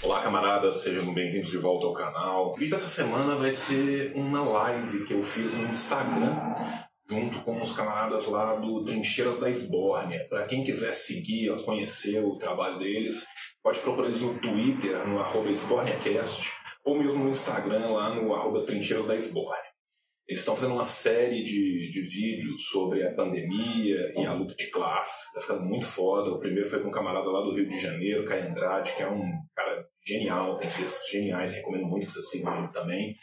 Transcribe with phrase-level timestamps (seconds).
[0.00, 2.50] Olá, camaradas, sejam bem-vindos de volta ao canal.
[2.50, 6.54] O vídeo dessa semana vai ser uma live que eu fiz no Instagram,
[7.10, 10.24] junto com os camaradas lá do Trincheiras da Esbórnia.
[10.30, 13.26] Para quem quiser seguir, conhecer o trabalho deles,
[13.60, 16.52] pode procurar eles no Twitter, no arroba EsbórniaCast,
[16.84, 19.67] ou mesmo no Instagram, lá no arroba Trincheiras da Esbórnia.
[20.28, 24.70] Eles estão fazendo uma série de, de vídeos sobre a pandemia e a luta de
[24.70, 25.32] classes.
[25.32, 26.30] Tá ficando muito foda.
[26.30, 29.08] O primeiro foi com um camarada lá do Rio de Janeiro, Caio Andrade, que é
[29.10, 29.22] um
[29.56, 33.14] cara genial, tem textos geniais, recomendo muito que vocês sigam ele também.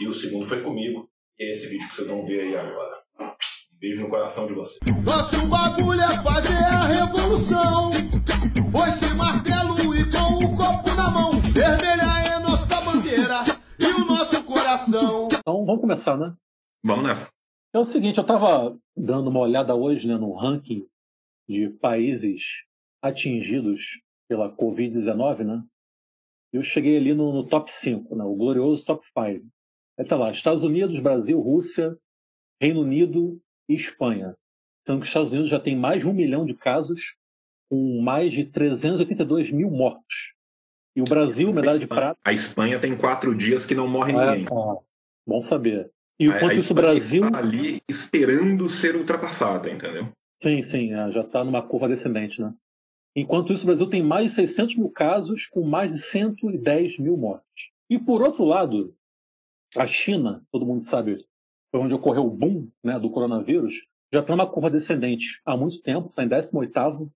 [0.00, 1.06] E o segundo foi comigo,
[1.38, 2.96] e é esse vídeo que vocês vão ver aí agora.
[3.20, 4.78] Um beijo no coração de vocês.
[5.04, 7.90] Nosso bagulho é fazer a revolução.
[8.72, 11.32] Foice, martelo e com o copo na mão.
[11.52, 13.44] Vermelha é nossa bandeira
[13.78, 15.28] e o nosso coração.
[15.30, 16.32] Então vamos começar, né?
[16.84, 17.28] Vamos nessa.
[17.72, 20.86] É o seguinte, eu estava dando uma olhada hoje né, no ranking
[21.48, 22.64] de países
[23.02, 25.62] atingidos pela Covid-19, né?
[26.52, 29.46] Eu cheguei ali no, no top 5, né, o glorioso top 5.
[29.98, 31.96] Aí tá lá, Estados Unidos, Brasil, Rússia,
[32.60, 34.36] Reino Unido e Espanha.
[34.86, 37.16] Sendo que os Estados Unidos já tem mais de um milhão de casos,
[37.70, 40.34] com mais de 382 mil mortos.
[40.94, 42.18] E o Brasil, medalha de prata.
[42.24, 44.44] A Espanha tem quatro dias que não morre Ah, ninguém.
[44.44, 44.76] tá.
[45.26, 45.90] Bom saber.
[46.18, 47.30] E A- enquanto a isso, o Espanha Brasil.
[47.30, 50.08] Tá ali esperando ser ultrapassada, entendeu?
[50.40, 52.54] Sim, sim, é, já está numa curva descendente, né?
[53.16, 57.16] Enquanto isso, o Brasil tem mais de 600 mil casos, com mais de 110 mil
[57.16, 57.70] mortes.
[57.88, 58.94] E por outro lado,
[59.76, 61.24] a China, todo mundo sabe,
[61.70, 65.80] foi onde ocorreu o boom né, do coronavírus, já está numa curva descendente há muito
[65.82, 67.10] tempo, está em 18º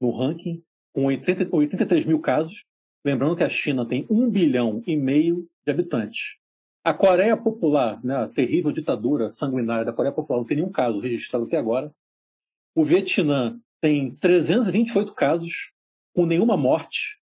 [0.00, 2.64] no ranking, com 80, 83 mil casos.
[3.04, 6.36] Lembrando que a China tem 1 bilhão e meio de habitantes.
[6.84, 11.00] A Coreia Popular, né, a terrível ditadura sanguinária da Coreia Popular, não tem nenhum caso
[11.00, 11.90] registrado até agora.
[12.74, 15.72] O Vietnã tem 328 casos,
[16.14, 17.18] com nenhuma morte.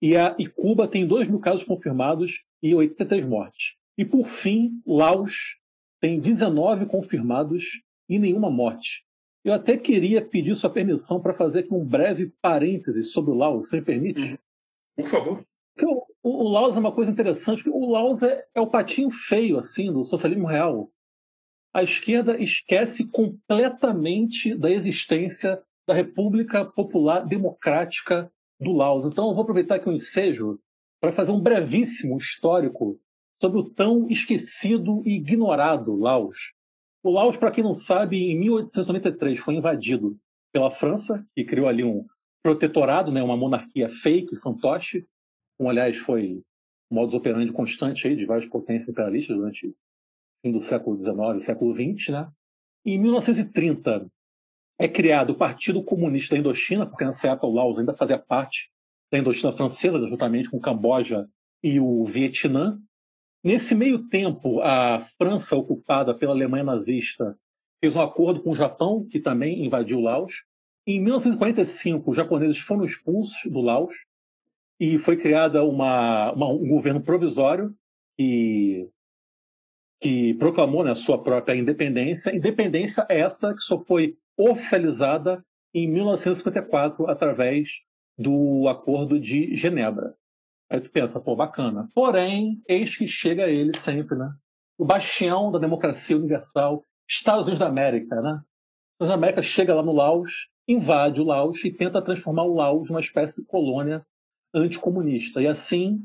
[0.00, 3.74] E, a, e Cuba tem 2 mil casos confirmados e 83 mortes.
[3.98, 5.58] E por fim, Laos
[6.00, 9.04] tem 19 confirmados e nenhuma morte.
[9.44, 13.68] Eu até queria pedir sua permissão para fazer aqui um breve parêntese sobre o Laos,
[13.68, 14.38] você me permite?
[14.96, 15.44] Por favor.
[16.22, 19.58] O, o, Laos é uma coisa interessante, porque o Laos é, é o patinho feio,
[19.58, 20.90] assim, do socialismo real.
[21.72, 29.06] A esquerda esquece completamente da existência da República Popular Democrática do Laos.
[29.06, 30.58] Então eu vou aproveitar aqui o ensejo
[31.00, 33.00] para fazer um brevíssimo histórico
[33.40, 36.52] sobre o tão esquecido e ignorado Laos.
[37.02, 40.18] O Laos, para quem não sabe, em 1893 foi invadido
[40.52, 42.04] pela França, que criou ali um
[42.42, 45.06] protetorado, né, uma monarquia fake, fantoche,
[45.60, 46.42] como aliás foi
[46.90, 49.74] modus operandi constante aí de várias potências imperialistas durante o
[50.40, 52.30] fim do século XIX, século XX, né?
[52.82, 54.10] Em 1930
[54.78, 58.70] é criado o Partido Comunista da Indochina, porque nessa época o Laos ainda fazia parte
[59.12, 61.28] da Indochina francesa, juntamente com o Camboja
[61.62, 62.80] e o Vietnã.
[63.44, 67.38] Nesse meio tempo, a França, ocupada pela Alemanha nazista,
[67.84, 70.42] fez um acordo com o Japão, que também invadiu o Laos.
[70.86, 74.08] Em 1945, os japoneses foram expulsos do Laos
[74.80, 77.74] e foi criada uma, uma- um governo provisório
[78.16, 78.88] que,
[80.00, 82.34] que proclamou né, sua própria independência.
[82.34, 87.80] Independência essa que só foi oficializada em 1954 através
[88.18, 90.14] do Acordo de Genebra.
[90.70, 91.88] Aí tu pensa, pô, bacana.
[91.94, 94.32] Porém, eis que chega ele sempre, né?
[94.78, 98.40] O bastião da democracia universal, Estados Unidos da América, né?
[98.98, 102.44] Os Estados Unidos da América chega lá no Laos, invade o Laos e tenta transformar
[102.44, 104.06] o Laos numa espécie de colônia
[104.54, 105.40] anticomunista.
[105.40, 106.02] E assim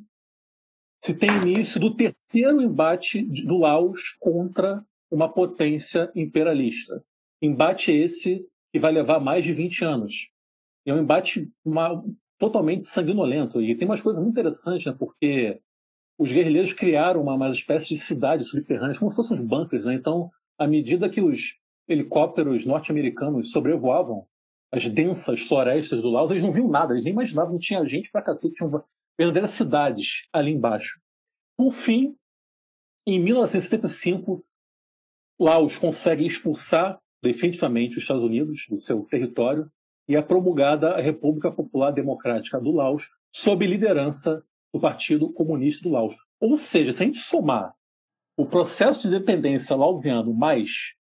[1.01, 7.03] se tem início do terceiro embate do Laos contra uma potência imperialista.
[7.41, 10.29] Embate esse que vai levar mais de 20 anos.
[10.85, 12.03] É um embate uma-
[12.39, 13.61] totalmente sanguinolento.
[13.61, 14.95] E tem umas coisas muito interessantes, né?
[14.97, 15.61] porque
[16.17, 19.85] os guerrilheiros criaram uma, uma espécie de cidades subterrâneas, como se fossem uns bunkers.
[19.85, 19.93] Né?
[19.93, 21.55] Então, à medida que os
[21.87, 24.25] helicópteros norte-americanos sobrevoavam
[24.75, 28.11] as densas florestas do Laos, eles não viam nada, eles nem imaginavam, não tinha gente
[28.11, 28.83] pra cacete, tinham
[29.17, 30.99] verdadeiras cidades ali embaixo.
[31.57, 32.15] Por fim,
[33.07, 34.43] em 1975,
[35.39, 39.71] Laos consegue expulsar definitivamente os Estados Unidos do seu território
[40.07, 44.43] e é promulgada a República Popular Democrática do Laos sob liderança
[44.73, 46.15] do Partido Comunista do Laos.
[46.39, 47.73] Ou seja, se a gente somar
[48.37, 50.93] o processo de independência lausiano mais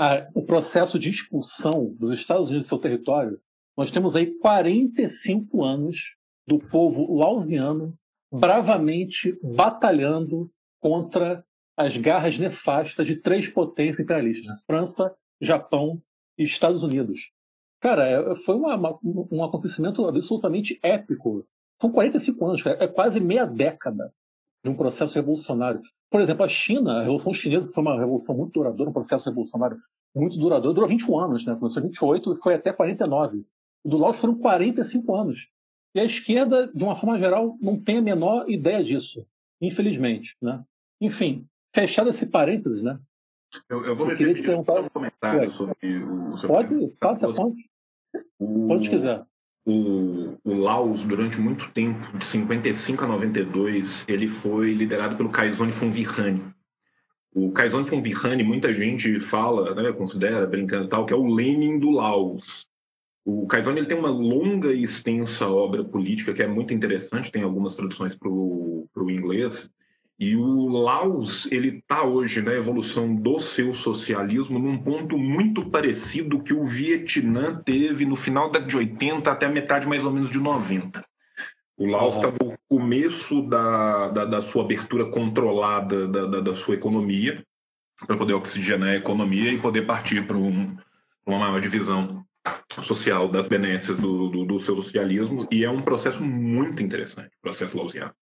[0.00, 3.38] a- o processo de expulsão dos Estados Unidos do seu território,
[3.76, 6.16] nós temos aí 45 anos
[6.48, 7.94] do povo lausiano
[8.32, 10.50] bravamente batalhando
[10.80, 11.44] contra
[11.76, 14.62] as garras nefastas de três potências imperialistas?
[14.64, 16.00] França, Japão
[16.38, 17.30] e Estados Unidos.
[17.80, 18.98] Cara, é- foi uma- uma-
[19.30, 21.46] um acontecimento absolutamente épico
[21.80, 24.12] São 45 anos, é quase meia década
[24.64, 25.80] de um processo revolucionário.
[26.10, 29.28] Por exemplo, a China, a Revolução Chinesa, que foi uma revolução muito duradoura, um processo
[29.28, 29.78] revolucionário
[30.14, 31.54] muito duradouro, durou 21 anos, né?
[31.54, 33.44] Começou em 28 e foi até 49.
[33.84, 35.48] O do Laos foram 45 anos.
[35.94, 39.26] E a esquerda, de uma forma geral, não tem a menor ideia disso,
[39.60, 40.36] infelizmente.
[40.40, 40.62] Né?
[41.00, 42.98] Enfim, fechado esse parênteses, né?
[43.68, 47.68] Eu, eu vou eu me permitir um comentário sobre o seu Pode, passa, pode.
[48.38, 49.24] O, Quando quiser.
[49.64, 55.72] O, o Laos, durante muito tempo, de 55 a 92, ele foi liderado pelo Kaizone
[55.72, 56.42] Fonvirani.
[57.32, 61.90] O Kaizone Fonvirani, muita gente fala, né, considera, brincando tal, que é o Lenin do
[61.90, 62.68] Laos.
[63.24, 67.42] O Caivano ele tem uma longa e extensa obra política que é muito interessante, tem
[67.42, 69.70] algumas traduções para o inglês.
[70.20, 76.42] E o Laos ele está hoje na evolução do seu socialismo num ponto muito parecido
[76.42, 80.12] que o Vietnã teve no final da década de 80 até a metade mais ou
[80.12, 81.02] menos de 90.
[81.74, 82.50] O Laos está uhum.
[82.50, 87.42] no começo da, da, da, sua abertura controlada da, da, da sua economia,
[88.06, 90.76] para poder oxigenar a economia e poder partir para um,
[91.24, 92.22] uma maior divisão
[92.68, 97.42] social das benécias do, do, do, seu socialismo e é um processo muito interessante, o
[97.42, 98.12] processo lausiano.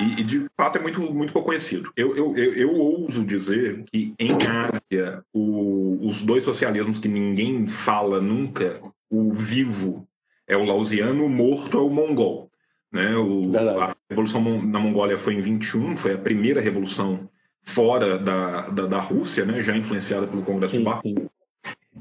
[0.00, 1.92] E, e, de fato é muito, muito pouco conhecido.
[1.96, 7.66] Eu, eu, eu, eu ouso dizer que em Ásia, o, os dois socialismos que ninguém
[7.66, 8.80] fala nunca,
[9.10, 10.08] o vivo
[10.46, 12.50] é o lausiano, o morto é o mongol.
[12.90, 13.16] Né?
[13.16, 13.50] O,
[13.80, 17.28] a revolução na Mongólia foi em 21, foi a primeira revolução
[17.62, 19.62] fora da, da, da Rússia, né?
[19.62, 21.30] já influenciada pelo Congresso sim, de Baku.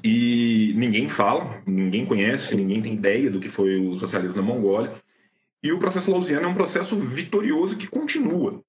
[0.04, 4.94] E ninguém fala, ninguém conhece, ninguém tem ideia do que foi o socialismo na Mongólia.
[5.63, 8.62] E o processo lausiano é um processo vitorioso que continua,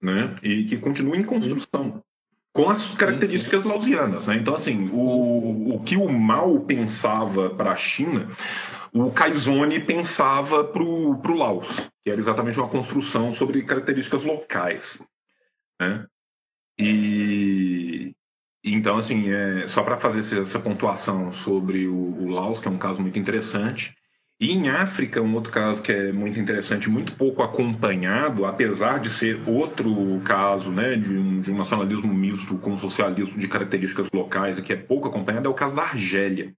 [0.00, 0.36] né?
[0.42, 1.94] E que continua em construção.
[1.94, 2.02] Sim.
[2.54, 3.74] Com as características sim, sim.
[3.74, 4.26] lausianas.
[4.26, 4.36] Né?
[4.36, 8.28] Então, assim, o, o que o Mao pensava para a China,
[8.92, 15.02] o Kaizone pensava para o Laos, que era exatamente uma construção sobre características locais.
[15.80, 16.06] Né?
[16.78, 18.14] E,
[18.64, 22.78] então, assim, é, só para fazer essa pontuação sobre o, o, Laos, que é um
[22.78, 23.94] caso muito interessante.
[24.42, 29.08] E em África, um outro caso que é muito interessante, muito pouco acompanhado, apesar de
[29.08, 34.58] ser outro caso né, de, um, de um nacionalismo misto com socialismo de características locais
[34.58, 36.52] e que é pouco acompanhado, é o caso da Argélia.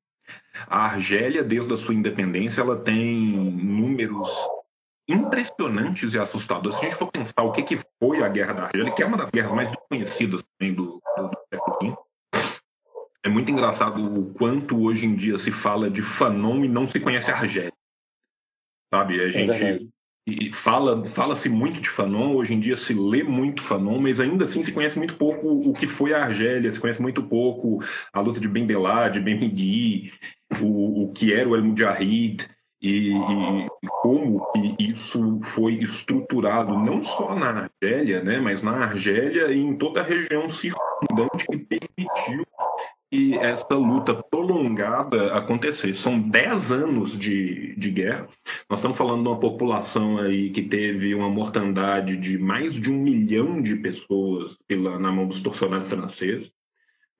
[0.66, 3.20] A Argélia, desde a sua independência, ela tem
[3.52, 4.30] números
[5.06, 6.78] impressionantes e assustadores.
[6.78, 9.06] Se a gente for pensar o que, que foi a Guerra da Argélia, que é
[9.06, 11.02] uma das guerras mais desconhecidas também do,
[13.24, 17.00] é muito engraçado o quanto hoje em dia se fala de Fanon e não se
[17.00, 17.72] conhece a Argélia.
[18.92, 19.18] Sabe?
[19.20, 19.90] A é gente
[20.26, 24.44] e fala fala-se muito de Fanon, hoje em dia se lê muito Fanon, mas ainda
[24.44, 27.80] assim se conhece muito pouco o que foi a Argélia, se conhece muito pouco
[28.12, 30.12] a luta de Ben Bella, de Ben Migui,
[30.62, 32.48] o, o que era o El Mujahid,
[32.80, 33.68] e, e,
[34.02, 34.46] como
[34.78, 40.04] isso foi estruturado não só na Argélia, né, mas na Argélia e em toda a
[40.04, 42.46] região circundante que permitiu
[43.10, 45.94] que essa luta prolongada acontecesse.
[45.94, 48.28] São 10 anos de, de guerra.
[48.68, 52.98] Nós estamos falando de uma população aí que teve uma mortandade de mais de um
[52.98, 56.54] milhão de pessoas pela, na mão dos torcionários franceses,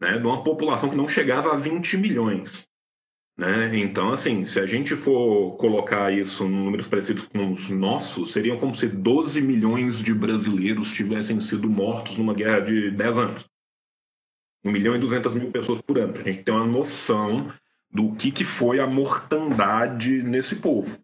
[0.01, 2.69] né, de uma população que não chegava a 20 milhões.
[3.37, 3.77] Né?
[3.79, 8.59] Então, assim, se a gente for colocar isso em números parecidos com os nossos, seriam
[8.59, 13.54] como se 12 milhões de brasileiros tivessem sido mortos numa guerra de 10 anos.
[14.65, 17.53] 1 milhão e 200 mil pessoas por ano, para a gente ter uma noção
[17.91, 20.99] do que, que foi a mortandade nesse povo.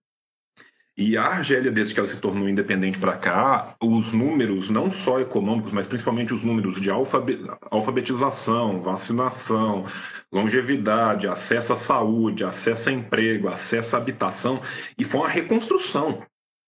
[0.96, 5.18] E a Argélia, desde que ela se tornou independente para cá, os números, não só
[5.18, 9.86] econômicos, mas principalmente os números de alfabetização, vacinação,
[10.30, 14.60] longevidade, acesso à saúde, acesso a emprego, acesso à habitação,
[14.98, 16.22] e foi uma reconstrução.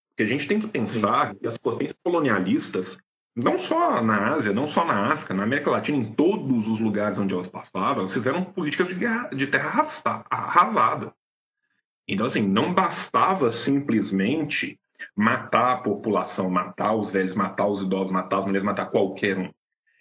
[0.08, 1.38] Porque a gente tem que pensar Sim.
[1.38, 2.98] que as potências colonialistas,
[3.34, 7.18] não só na Ásia, não só na África, na América Latina, em todos os lugares
[7.18, 9.86] onde elas passaram, elas fizeram políticas de, guerra, de terra
[10.30, 11.12] arrasada.
[12.06, 14.78] Então, assim, não bastava simplesmente
[15.16, 19.50] matar a população, matar os velhos, matar os idosos, matar as mulheres, matar qualquer um.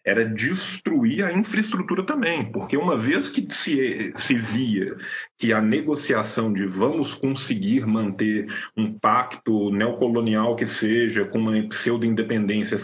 [0.03, 4.97] Era destruir a infraestrutura também, porque uma vez que se, se via
[5.37, 12.79] que a negociação de vamos conseguir manter um pacto neocolonial que seja, com uma pseudo-independência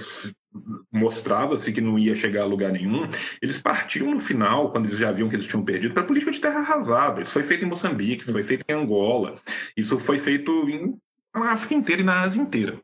[0.92, 3.08] mostrava-se que não ia chegar a lugar nenhum,
[3.42, 6.32] eles partiam no final, quando eles já viam que eles tinham perdido, para a política
[6.32, 7.22] de terra arrasada.
[7.22, 9.36] Isso foi feito em Moçambique, isso foi feito em Angola,
[9.76, 10.96] isso foi feito em,
[11.34, 12.80] na África inteira e na Ásia inteira.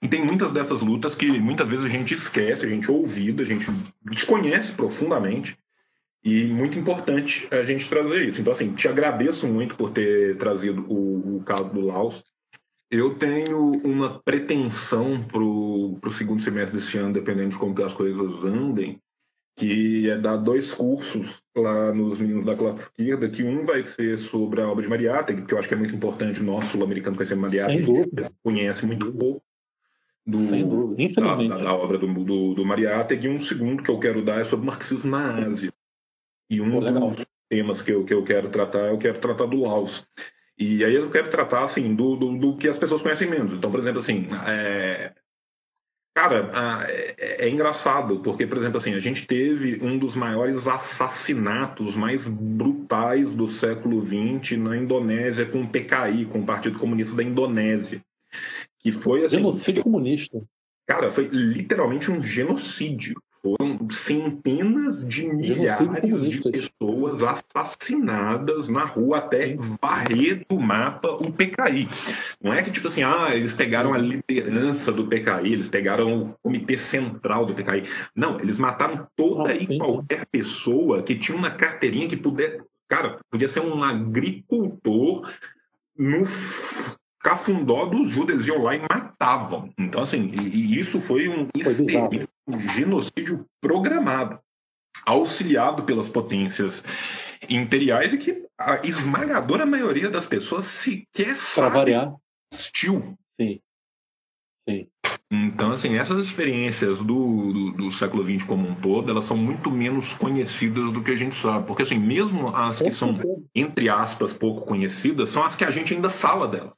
[0.00, 3.46] E tem muitas dessas lutas que muitas vezes a gente esquece, a gente ouvida, a
[3.46, 3.66] gente
[4.02, 5.56] desconhece profundamente.
[6.22, 8.40] E muito importante a gente trazer isso.
[8.40, 12.22] Então, assim, te agradeço muito por ter trazido o, o caso do Laos.
[12.90, 17.92] Eu tenho uma pretensão para o segundo semestre desse ano, dependendo de como que as
[17.92, 18.98] coisas andem,
[19.56, 24.18] que é dar dois cursos lá nos meninos da classe esquerda, que um vai ser
[24.18, 27.16] sobre a obra de Mariátegui, que eu acho que é muito importante, o nosso sul-americano
[27.16, 29.42] conhecer Mariátegui, que conhece muito pouco
[30.24, 31.48] do, Sem dúvida, infelizmente.
[31.48, 34.40] Da, da, da obra do, do, do Mariátegui, e um segundo que eu quero dar
[34.40, 35.72] é sobre marxismo na Ásia.
[36.50, 39.60] E um Pô, dos temas que eu, que eu quero tratar, eu quero tratar do
[39.60, 40.06] Laos.
[40.58, 43.56] E aí eu quero tratar, assim, do, do, do que as pessoas conhecem menos.
[43.56, 45.12] Então, por exemplo, assim, é,
[46.18, 46.50] Cara,
[47.16, 52.26] é, é, engraçado, porque, por exemplo, assim, a gente teve um dos maiores assassinatos mais
[52.26, 58.02] brutais do século XX na Indonésia com o PKI, com o Partido Comunista da Indonésia.
[58.80, 59.36] Que foi assim.
[59.36, 60.42] Genocídio comunista.
[60.88, 63.14] Cara, foi literalmente um genocídio.
[63.48, 71.88] Foram centenas de milhares de pessoas assassinadas na rua até varrer do mapa o PKI.
[72.42, 76.34] Não é que, tipo assim, ah, eles pegaram a liderança do PKI, eles pegaram o
[76.42, 77.84] comitê central do PKI.
[78.14, 80.26] Não, eles mataram toda ah, e qualquer sim.
[80.30, 82.60] pessoa que tinha uma carteirinha que pudesse.
[82.86, 85.30] Cara, podia ser um agricultor
[85.96, 86.22] no
[87.20, 89.70] cafundó dos judeus, eles iam lá e matavam.
[89.78, 94.40] Então, assim, e, e isso foi um, foi um genocídio programado,
[95.04, 96.82] auxiliado pelas potências
[97.48, 102.14] imperiais e que a esmagadora maioria das pessoas sequer sabe variar.
[102.52, 103.16] existiu.
[103.28, 103.60] Sim.
[104.68, 104.88] Sim.
[105.30, 109.70] Então, assim, essas experiências do, do, do, século XX como um todo, elas são muito
[109.70, 111.66] menos conhecidas do que a gente sabe.
[111.66, 113.16] Porque, assim, mesmo as que são,
[113.54, 116.72] entre aspas, pouco conhecidas, são as que a gente ainda fala delas.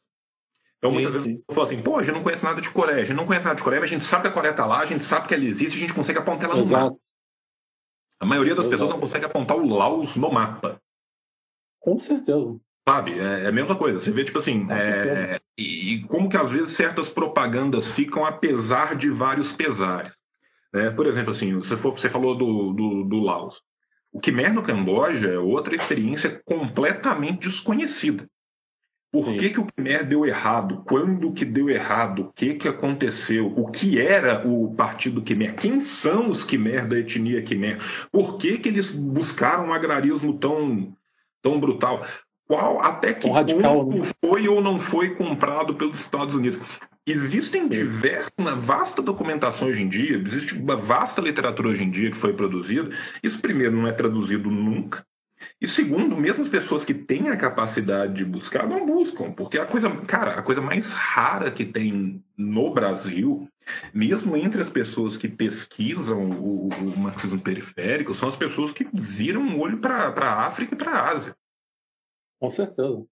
[0.81, 1.23] Então, muitas sim.
[1.23, 3.27] vezes eu falo assim, pô, a gente não conhece nada de Coreia, a gente não
[3.27, 5.05] conhece nada de Coreia, mas a gente sabe que a Coreia está lá, a gente
[5.05, 6.85] sabe que ela existe, a gente consegue apontar ela no Exato.
[6.85, 6.97] mapa.
[8.19, 8.71] A maioria das Exato.
[8.71, 10.81] pessoas não consegue apontar o Laos no mapa.
[11.79, 12.59] Com certeza.
[12.89, 13.19] Sabe?
[13.19, 14.01] É, é a mesma coisa.
[14.01, 18.97] Você vê, tipo assim, é, e, e, como que às vezes certas propagandas ficam apesar
[18.97, 20.19] de vários pesares.
[20.73, 23.61] É, por exemplo, assim, você, for, você falou do, do, do Laos.
[24.13, 28.27] O Khmer no Camboja é outra experiência completamente desconhecida.
[29.13, 30.83] Por que, que o Khmer deu errado?
[30.87, 32.23] Quando que deu errado?
[32.23, 33.53] O que, que aconteceu?
[33.57, 35.57] O que era o Partido Khmer?
[35.57, 37.79] Quem são os Khmer da etnia Khmer?
[38.13, 40.95] Por que, que eles buscaram um agrarismo tão,
[41.43, 42.07] tão brutal?
[42.47, 44.09] Qual, até que radical, ponto né?
[44.25, 46.61] foi ou não foi comprado pelos Estados Unidos?
[47.05, 52.11] Existem diversas, uma vasta documentação hoje em dia, existe uma vasta literatura hoje em dia
[52.11, 52.91] que foi produzida.
[53.23, 55.05] Isso, primeiro, não é traduzido nunca.
[55.61, 59.67] E segundo, mesmo as pessoas que têm a capacidade de buscar, não buscam, porque a
[59.67, 63.47] coisa, cara, a coisa mais rara que tem no Brasil,
[63.93, 69.49] mesmo entre as pessoas que pesquisam o, o marxismo periférico, são as pessoas que viram
[69.49, 71.37] o olho para a África e para a Ásia.
[72.41, 73.05] Com certeza.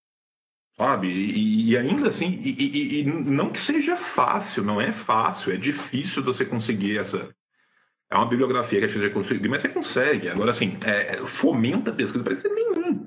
[0.74, 1.08] Sabe?
[1.08, 5.56] E, e ainda assim, e, e, e, não que seja fácil, não é fácil, é
[5.56, 7.28] difícil você conseguir essa,
[8.10, 10.28] é uma bibliografia que a gente conseguir, mas você consegue.
[10.28, 13.06] Agora, assim, é, fomenta a pesquisa para ser nenhum.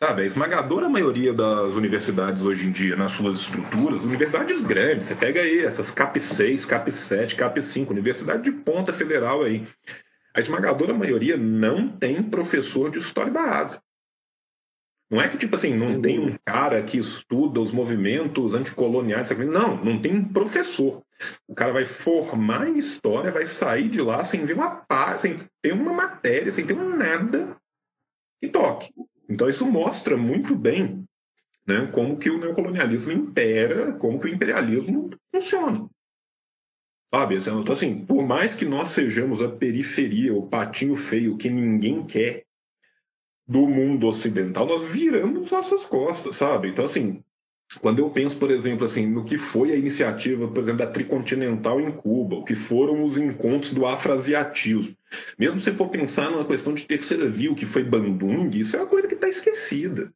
[0.00, 5.14] Sabe, a esmagadora maioria das universidades hoje em dia, nas suas estruturas, universidades grandes, você
[5.14, 9.64] pega aí essas CAP 6, CAP 7, CAP 5, universidade de ponta federal aí.
[10.34, 13.80] A esmagadora maioria não tem professor de história da Ásia.
[15.08, 19.30] Não é que, tipo assim, não tem um cara que estuda os movimentos anticoloniais.
[19.30, 21.02] Não, não tem um professor.
[21.46, 24.84] O cara vai formar em história, vai sair de lá sem ver uma
[25.18, 27.56] sem ter uma matéria, sem ter um nada
[28.40, 28.92] que toque.
[29.28, 31.04] Então isso mostra muito bem
[31.66, 35.88] né, como que o neocolonialismo impera, como que o imperialismo funciona.
[37.10, 37.36] Sabe?
[37.36, 42.44] Então, assim, por mais que nós sejamos a periferia, o patinho feio que ninguém quer,
[43.46, 46.68] do mundo ocidental, nós viramos nossas costas, sabe?
[46.68, 47.22] Então, assim,
[47.80, 51.80] quando eu penso, por exemplo, assim, no que foi a iniciativa, por exemplo, da Tricontinental
[51.80, 54.96] em Cuba, o que foram os encontros do afroasiatismo,
[55.38, 58.80] mesmo se for pensar numa questão de terceira via, o que foi Bandung, isso é
[58.80, 60.12] uma coisa que está esquecida.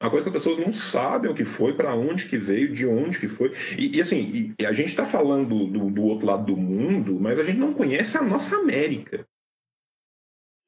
[0.00, 2.72] É uma coisa que as pessoas não sabem o que foi, para onde que veio,
[2.72, 3.52] de onde que foi.
[3.78, 7.38] E, e assim, e a gente está falando do, do outro lado do mundo, mas
[7.38, 9.26] a gente não conhece a nossa América.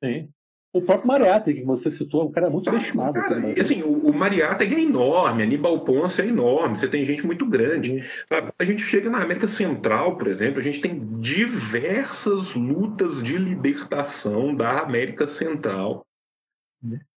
[0.04, 0.28] Sim.
[0.74, 3.12] O próprio Mariátegui, que você citou, é um cara muito ah, estimado.
[3.12, 3.60] Cara, também.
[3.60, 8.02] assim, o, o Mariátegui é enorme, Aníbal Ponce é enorme, você tem gente muito grande.
[8.26, 8.52] Sabe?
[8.58, 14.54] A gente chega na América Central, por exemplo, a gente tem diversas lutas de libertação
[14.54, 16.06] da América Central.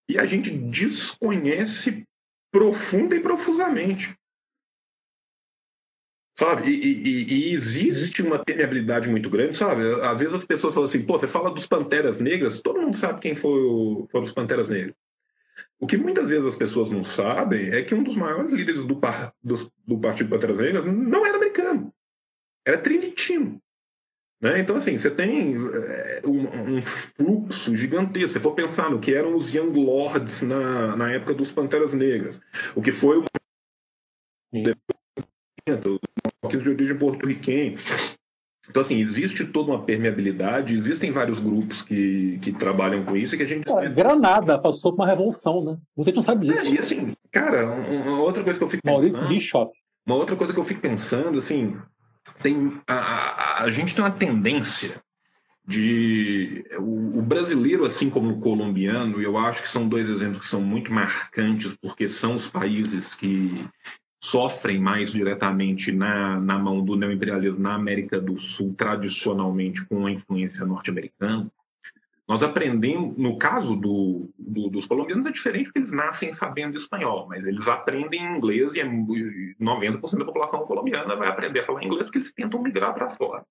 [0.10, 2.04] E a gente desconhece
[2.52, 4.16] profunda e profusamente.
[6.38, 6.70] Sabe?
[6.70, 9.84] E, e, e, existe uma permeabilidade muito grande, sabe?
[10.02, 13.22] Às vezes as pessoas falam assim, pô, você fala dos Panteras Negras, todo mundo sabe
[13.22, 14.96] quem foi o, foram os Panteras Negras.
[15.80, 18.98] O que muitas vezes as pessoas não sabem é que um dos maiores líderes do,
[18.98, 21.94] par, do, do Partido Panteras Negras não era americano,
[22.66, 23.62] era trinitino.
[24.42, 24.60] Né?
[24.60, 28.30] Então, assim, você tem é, um, um, fluxo gigantesco.
[28.34, 32.38] Se for pensar no que eram os Young Lords na, na época dos Panteras Negras,
[32.76, 33.26] o que foi o
[36.54, 37.76] os de origem porto-riquenha.
[38.70, 43.38] Então, assim, existe toda uma permeabilidade, existem vários grupos que, que trabalham com isso e
[43.38, 43.70] que a gente.
[43.70, 45.78] É, Granada passou por uma revolução, né?
[45.96, 46.66] Você não sabe disso.
[46.66, 49.30] É, e assim, cara, uma outra coisa que eu fico Maurício pensando.
[49.30, 49.72] Bishop.
[50.06, 51.78] Uma outra coisa que eu fico pensando, assim,
[52.42, 55.02] tem a, a, a gente tem uma tendência
[55.68, 60.48] de o, o, brasileiro assim como o colombiano eu acho que são dois exemplos que
[60.48, 63.68] são muito marcantes porque são os países que
[64.22, 70.12] sofrem mais diretamente na, na mão do neoimperialismo na América do Sul, tradicionalmente com a
[70.12, 71.52] influência norte-americana.
[72.28, 77.28] Nós aprendemos, no caso do, do, dos colombianos é diferente porque eles nascem sabendo espanhol,
[77.30, 82.08] mas eles aprendem inglês e 90% é da população colombiana vai aprender a falar inglês
[82.08, 83.46] porque eles tentam migrar para fora.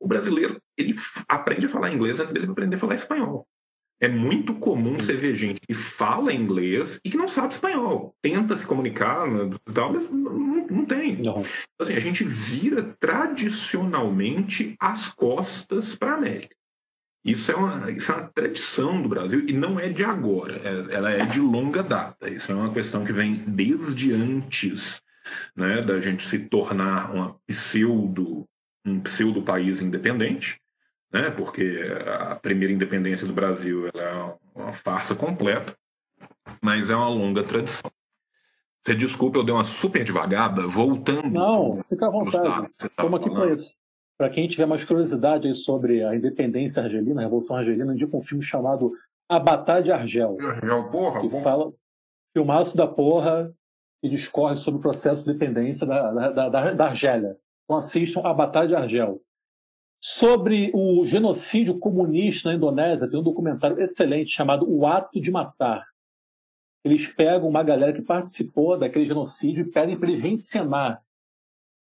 [0.00, 0.94] O brasileiro, ele
[1.28, 3.46] aprende a falar inglês antes dele aprender a falar espanhol.
[4.00, 8.14] É muito comum você ver gente que fala inglês e que não sabe espanhol.
[8.22, 11.16] Tenta se comunicar né, tal, mas não, não tem.
[11.16, 11.40] Não.
[11.40, 11.44] Então,
[11.80, 16.54] assim, a gente vira tradicionalmente as costas para a América.
[17.24, 20.94] Isso é, uma, isso é uma tradição do Brasil e não é de agora, é,
[20.94, 22.30] ela é de longa data.
[22.30, 25.02] Isso é uma questão que vem desde antes
[25.56, 28.46] né, da gente se tornar uma pseudo,
[28.86, 30.58] um pseudo país independente
[31.12, 31.30] né?
[31.30, 35.76] porque a primeira independência do Brasil é uma farsa completa,
[36.62, 37.90] mas é uma longa tradição.
[38.84, 41.30] Você desculpa, eu dei uma super devagada, voltando.
[41.30, 42.70] Não, fica à vontade.
[42.78, 43.74] Estamos aqui para isso.
[44.16, 48.42] Para quem tiver mais curiosidade sobre a independência argelina, a Revolução Argelina, indica um filme
[48.42, 48.92] chamado
[49.28, 50.36] A Batalha de Argel.
[50.40, 51.72] Argel, porra, que fala
[52.32, 53.52] filmaço da porra
[54.02, 57.36] e discorre sobre o processo de independência da, da, da, da Argélia.
[57.64, 59.20] Então assistam A Batalha de Argel.
[60.00, 65.84] Sobre o genocídio comunista na Indonésia, tem um documentário excelente chamado O Ato de Matar.
[66.84, 71.00] Eles pegam uma galera que participou daquele genocídio e pedem para eles reencenar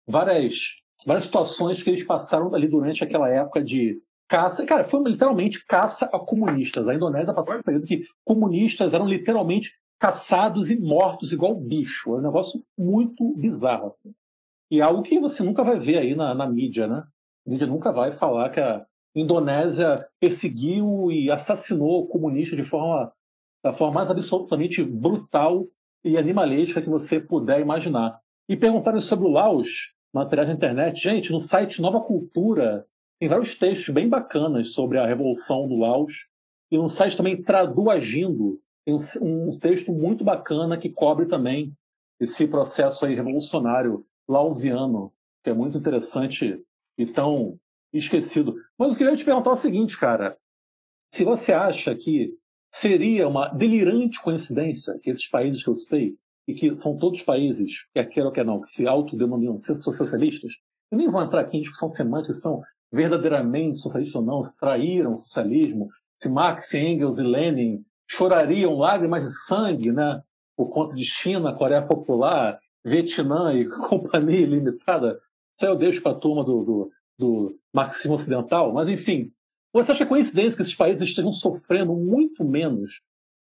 [0.06, 4.66] várias, várias situações que eles passaram ali durante aquela época de caça.
[4.66, 6.86] Cara, foi literalmente caça a comunistas.
[6.86, 12.14] A Indonésia passou um período que comunistas eram literalmente caçados e mortos igual bicho.
[12.14, 13.86] É um negócio muito bizarro.
[13.86, 14.12] Assim.
[14.70, 17.04] E é algo que você nunca vai ver aí na, na mídia, né?
[17.46, 23.12] A mídia nunca vai falar que a Indonésia perseguiu e assassinou comunistas de forma
[23.62, 25.66] da forma mais absolutamente brutal
[26.04, 28.20] e animalesca que você puder imaginar.
[28.48, 31.00] E perguntaram sobre o Laos, materiais na internet.
[31.00, 32.84] Gente, no site Nova Cultura
[33.20, 36.26] tem vários textos bem bacanas sobre a revolução do Laos.
[36.70, 41.72] E no site também Tradu Agindo tem um texto muito bacana que cobre também
[42.18, 45.12] esse processo aí revolucionário lausiano,
[45.44, 46.60] que é muito interessante
[46.96, 47.58] e tão
[47.92, 48.54] esquecido.
[48.78, 50.36] Mas eu queria te perguntar o seguinte, cara.
[51.12, 52.32] Se você acha que
[52.72, 57.86] seria uma delirante coincidência que esses países que eu citei, e que são todos países,
[57.94, 60.54] quer queira ou quer não, que se autodenominam socialistas,
[60.90, 64.56] eu nem vou entrar aqui em discussão semântica se são verdadeiramente socialistas ou não, se
[64.56, 65.88] traíram o socialismo,
[66.20, 70.20] se Marx, Engels e Lenin chorariam lágrimas de sangue, né,
[70.56, 75.18] por conta de China, Coreia Popular, Vietnã e Companhia Limitada
[75.56, 79.32] isso aí eu deixo para a turma do, do, do marxismo ocidental, mas enfim.
[79.72, 83.00] Você acha coincidência que esses países estejam sofrendo muito menos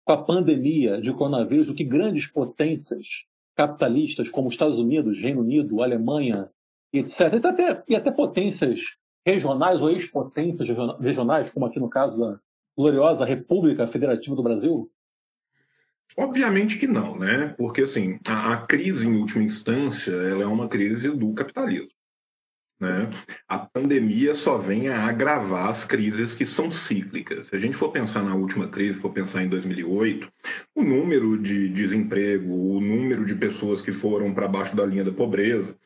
[0.05, 3.07] com a pandemia de coronavírus do que grandes potências
[3.55, 6.51] capitalistas como Estados Unidos, Reino Unido, Alemanha,
[6.93, 7.33] etc.
[7.33, 10.69] E até, e até potências regionais ou ex-potências
[11.01, 12.39] regionais, como aqui no caso da
[12.77, 14.91] gloriosa República Federativa do Brasil?
[16.17, 17.55] Obviamente que não, né?
[17.59, 21.91] Porque assim, a, a, crise em última instância, ela é uma crise do capitalismo.
[22.81, 23.09] Né?
[23.49, 27.49] A pandemia só vem a agravar as crises que são cíclicas.
[27.49, 30.31] Se a gente for pensar na última crise, for pensar em 2008,
[30.75, 35.13] o número de desemprego, o número de pessoas que foram para baixo da linha da
[35.13, 35.77] pobreza,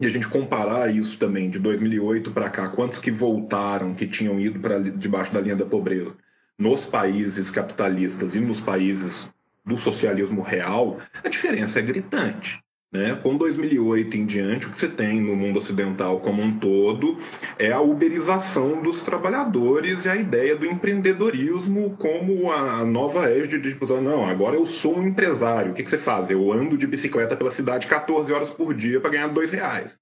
[0.00, 4.38] e a gente comparar isso também de 2008 para cá, quantos que voltaram, que tinham
[4.40, 6.16] ido para debaixo da linha da pobreza,
[6.58, 9.28] nos países capitalistas e nos países
[9.64, 12.62] do socialismo real, a diferença é gritante.
[12.92, 13.18] Né?
[13.22, 17.16] Com 2008 em diante, o que você tem no mundo ocidental como um todo
[17.58, 23.72] é a uberização dos trabalhadores e a ideia do empreendedorismo como a nova égide de
[23.72, 25.72] tipo, não, agora eu sou um empresário.
[25.72, 26.30] O que, que você faz?
[26.30, 29.98] Eu ando de bicicleta pela cidade 14 horas por dia para ganhar dois reais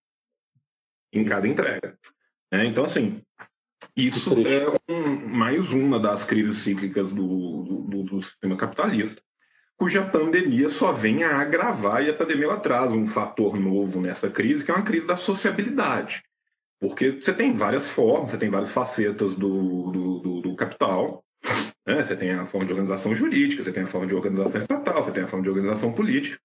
[1.12, 1.96] em cada entrega.
[2.52, 3.22] É, então, assim,
[3.96, 9.22] isso é um, mais uma das crises cíclicas do, do, do sistema capitalista.
[9.76, 14.28] cuja pandemia só vem a agravar e a pandemia ela traz um fator novo nessa
[14.28, 16.22] crise, que é uma crise da sociabilidade.
[16.80, 21.22] Porque você tem várias formas, você tem várias facetas do, do, do, do capital,
[21.86, 22.02] né?
[22.02, 25.12] Você tem a forma de organização jurídica, você tem a forma de organização estatal, você
[25.12, 26.38] tem a forma de organização política.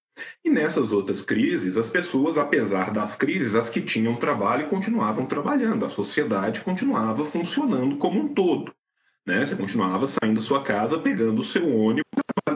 [0.44, 5.84] E nessas outras crises, as pessoas, apesar das crises, as que tinham trabalho continuavam trabalhando,
[5.84, 8.72] a sociedade continuava funcionando como um todo.
[9.26, 9.44] Né?
[9.44, 12.04] Você continuava saindo da sua casa, pegando o seu ônibus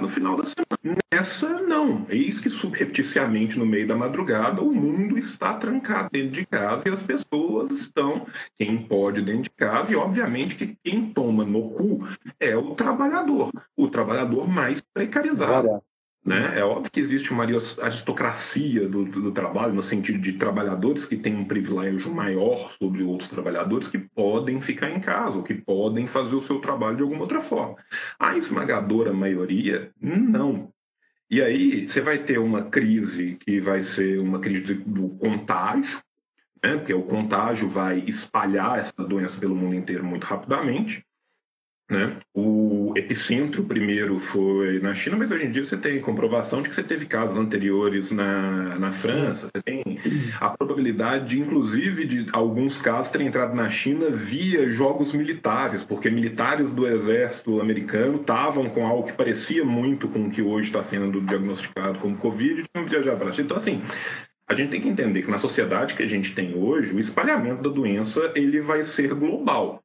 [0.01, 0.99] no final da semana.
[1.13, 2.07] Nessa, não.
[2.09, 6.93] Eis que subrepticiamente, no meio da madrugada, o mundo está trancado dentro de casa e
[6.93, 12.07] as pessoas estão, quem pode dentro de casa, e obviamente que quem toma no cu
[12.39, 15.83] é o trabalhador, o trabalhador mais precarizado.
[16.25, 16.59] Né?
[16.59, 21.35] É óbvio que existe uma aristocracia do, do, trabalho, no sentido de trabalhadores que têm
[21.35, 26.35] um privilégio maior sobre outros trabalhadores que podem ficar em casa, ou que podem fazer
[26.37, 27.77] o seu trabalho de alguma outra forma.
[28.19, 30.71] A esmagadora maioria, não.
[31.31, 36.03] E aí você vai ter uma crise que vai ser uma crise do contágio,
[36.63, 36.77] né?
[36.77, 41.03] porque o contágio vai espalhar essa doença pelo mundo inteiro muito rapidamente.
[41.91, 42.19] Né?
[42.33, 46.75] O epicentro primeiro foi na China, mas hoje em dia você tem comprovação de que
[46.77, 49.99] você teve casos anteriores na, na França, você tem
[50.41, 56.73] a probabilidade, inclusive, de alguns casos terem entrado na China via jogos militares, porque militares
[56.73, 61.21] do exército americano estavam com algo que parecia muito com o que hoje está sendo
[61.21, 63.47] diagnosticado como Covid e tinham viajado para a China.
[63.47, 63.83] Então, assim,
[64.51, 67.63] a gente tem que entender que na sociedade que a gente tem hoje, o espalhamento
[67.63, 69.81] da doença ele vai ser global.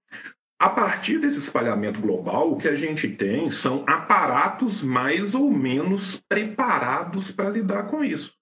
[0.58, 6.24] A partir desse espalhamento global, o que a gente tem são aparatos mais ou menos
[6.30, 8.34] preparados para lidar com isso.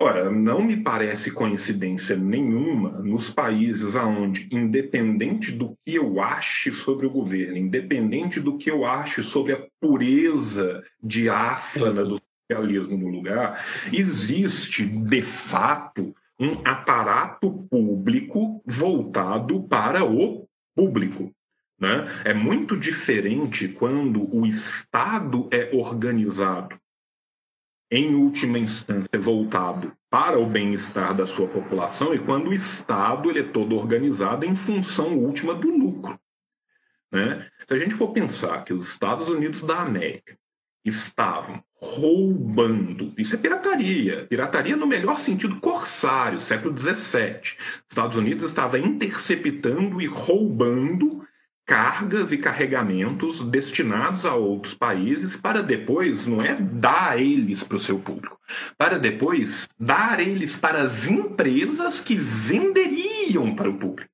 [0.00, 7.06] Ora, não me parece coincidência nenhuma nos países aonde, independente do que eu ache sobre
[7.06, 12.18] o governo, independente do que eu ache sobre a pureza diáfana do
[12.50, 21.34] socialismo no lugar, existe, de fato, um aparato público voltado para o público.
[21.78, 22.06] Né?
[22.24, 26.78] É muito diferente quando o Estado é organizado,
[27.90, 33.40] em última instância, voltado para o bem-estar da sua população, e quando o Estado ele
[33.40, 36.18] é todo organizado em função última do lucro.
[37.10, 37.50] Né?
[37.68, 40.38] Se a gente for pensar que os Estados Unidos da América
[40.84, 43.12] estavam roubando.
[43.18, 44.26] Isso é pirataria.
[44.28, 47.56] Pirataria no melhor sentido corsário, século XVII.
[47.88, 51.22] Estados Unidos estava interceptando e roubando
[51.66, 57.80] cargas e carregamentos destinados a outros países para depois, não é dar eles para o
[57.80, 58.38] seu público,
[58.76, 64.10] para depois dar eles para as empresas que venderiam para o público.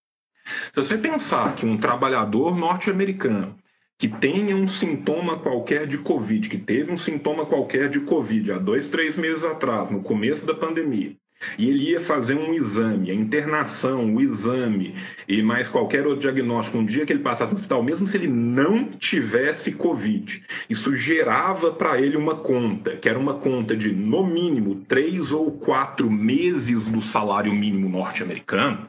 [0.72, 3.56] Se você pensar que um trabalhador norte-americano
[3.98, 8.58] que tenha um sintoma qualquer de Covid, que teve um sintoma qualquer de Covid há
[8.58, 11.16] dois, três meses atrás, no começo da pandemia,
[11.58, 14.94] e ele ia fazer um exame, a internação, o exame
[15.26, 18.28] e mais qualquer outro diagnóstico, um dia que ele passasse no hospital, mesmo se ele
[18.28, 24.24] não tivesse Covid, isso gerava para ele uma conta, que era uma conta de, no
[24.24, 28.88] mínimo, três ou quatro meses do salário mínimo norte-americano.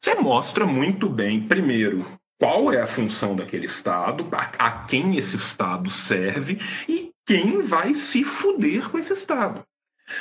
[0.00, 2.04] Você mostra muito bem, primeiro,
[2.38, 7.94] qual é a função daquele Estado, a, a quem esse Estado serve e quem vai
[7.94, 9.64] se fuder com esse Estado.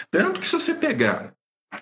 [0.10, 1.34] Tanto que se você pegar,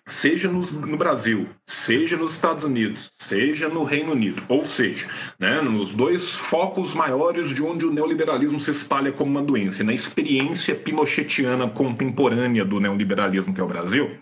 [0.07, 5.07] seja no, no, Brasil, seja nos Estados Unidos, seja no Reino Unido, ou seja,
[5.39, 9.93] né, nos dois focos maiores de onde o neoliberalismo se espalha como uma doença, na
[9.93, 14.19] experiência pinochetiana contemporânea do neoliberalismo que é o Brasil,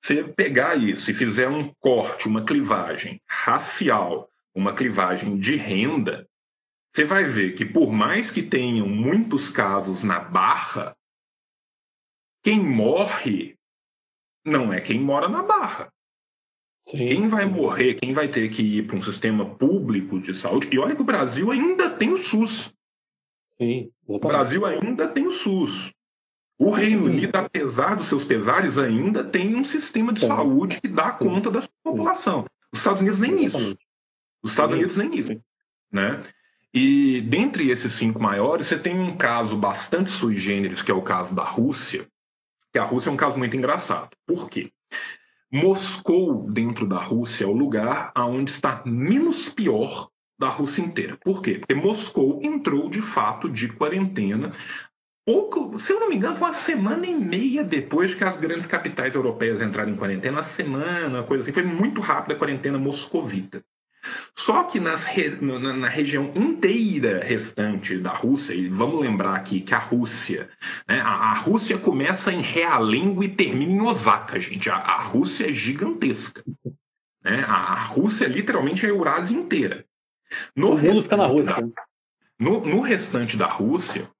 [0.00, 6.28] você pegar isso e fizer um corte, uma clivagem racial, uma clivagem de renda,
[6.92, 10.96] você vai ver que por mais que tenham muitos casos na barra,
[12.42, 13.56] quem morre
[14.44, 15.92] não é quem mora na barra.
[16.88, 17.06] Sim.
[17.06, 20.78] Quem vai morrer, quem vai ter que ir para um sistema público de saúde, e
[20.78, 22.74] olha que o Brasil ainda tem o SUS.
[23.50, 25.92] Sim, o Brasil ainda tem o SUS.
[26.58, 30.26] O Reino Unido, apesar dos seus pesares, ainda tem um sistema de Sim.
[30.26, 31.18] saúde que dá Sim.
[31.18, 32.46] conta da sua população.
[32.72, 33.78] Os Estados Unidos nem isso.
[34.42, 35.40] Os Estados Unidos nem isso.
[35.92, 36.22] Né?
[36.72, 41.02] E dentre esses cinco maiores, você tem um caso bastante sui generis, que é o
[41.02, 42.06] caso da Rússia,
[42.72, 44.10] que a Rússia é um caso muito engraçado.
[44.26, 44.70] Por quê?
[45.52, 51.18] Moscou, dentro da Rússia, é o lugar onde está menos pior da Rússia inteira.
[51.22, 51.58] Por quê?
[51.58, 54.52] Porque Moscou entrou, de fato, de quarentena
[55.30, 58.66] pouco, se eu não me engano, foi uma semana e meia depois que as grandes
[58.66, 61.52] capitais europeias entraram em quarentena, uma semana, uma coisa assim.
[61.52, 63.64] Foi muito rápida a quarentena moscovita.
[64.34, 65.06] Só que nas
[65.40, 70.48] na, região inteira restante da Rússia, e vamos lembrar aqui que a Rússia,
[70.88, 74.70] né, a, a, Rússia começa em Realengo e termina em Osaka, gente.
[74.70, 76.42] A, a Rússia é gigantesca.
[77.22, 77.44] Né?
[77.46, 79.84] A, a, Rússia literalmente é a Eurásia inteira.
[80.56, 81.54] No o mundo fica na Rússia.
[81.54, 81.84] Da,
[82.38, 84.10] no, no restante da Rússia,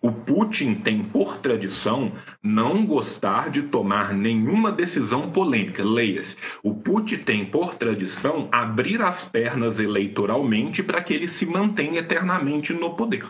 [0.00, 5.82] o Putin tem por tradição não gostar de tomar nenhuma decisão polêmica.
[5.82, 6.36] Leia-se.
[6.62, 12.72] O Putin tem por tradição abrir as pernas eleitoralmente para que ele se mantenha eternamente
[12.72, 13.28] no poder.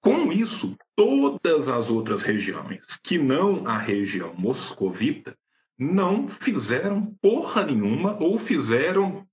[0.00, 5.36] Com isso, todas as outras regiões, que não a região moscovita,
[5.78, 9.26] não fizeram porra nenhuma ou fizeram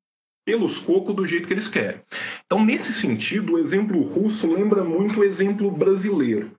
[0.47, 1.99] pelos cocos do jeito que eles querem.
[2.45, 6.53] Então, nesse sentido, o exemplo russo lembra muito o exemplo brasileiro.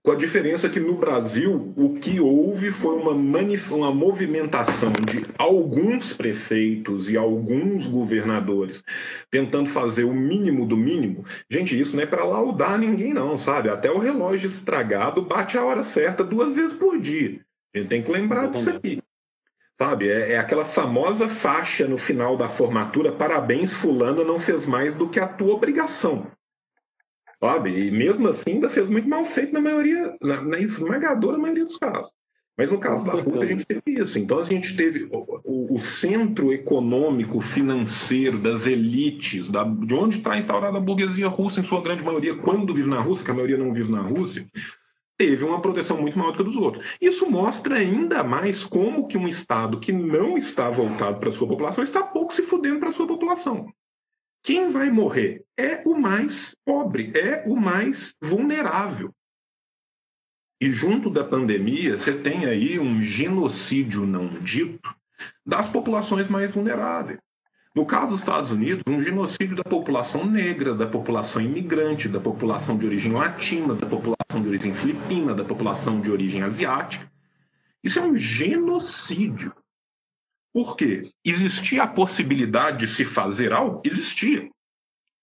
[0.00, 6.12] Com a diferença que no Brasil o que houve foi uma, uma movimentação de alguns
[6.12, 8.80] prefeitos e alguns governadores
[9.28, 11.24] tentando fazer o mínimo do mínimo.
[11.50, 13.68] Gente, isso não é para laudar ninguém, não, sabe?
[13.68, 17.40] Até o relógio estragado bate a hora certa duas vezes por dia.
[17.74, 19.02] A gente tem que lembrar disso aqui.
[19.80, 24.94] Sabe, é, é, aquela famosa faixa no final da formatura: parabéns, Fulano não fez mais
[24.94, 26.26] do que a tua obrigação.
[27.42, 27.86] Sabe?
[27.86, 31.78] E mesmo assim ainda fez muito mal feito na maioria, na, na esmagadora maioria dos
[31.78, 32.12] casos.
[32.58, 34.18] Mas no caso da Rússia a gente teve isso.
[34.18, 40.18] Então a gente teve o, o, o centro econômico, financeiro das elites, da, de onde
[40.18, 43.34] está instaurada a burguesia russa, em sua grande maioria, quando vive na Rússia, que a
[43.34, 44.46] maioria não vive na Rússia,
[45.20, 46.96] teve uma proteção muito maior do que a dos outros.
[46.98, 51.46] Isso mostra ainda mais como que um Estado que não está voltado para a sua
[51.46, 53.70] população está pouco se fudendo para a sua população.
[54.42, 59.14] Quem vai morrer é o mais pobre, é o mais vulnerável.
[60.58, 64.88] E junto da pandemia, você tem aí um genocídio não dito
[65.44, 67.20] das populações mais vulneráveis.
[67.74, 72.76] No caso dos Estados Unidos, um genocídio da população negra, da população imigrante, da população
[72.76, 77.10] de origem latina, da população de origem filipina, da população de origem asiática.
[77.82, 79.54] Isso é um genocídio.
[80.52, 81.02] Por quê?
[81.24, 83.80] Existia a possibilidade de se fazer algo?
[83.84, 84.50] Existia.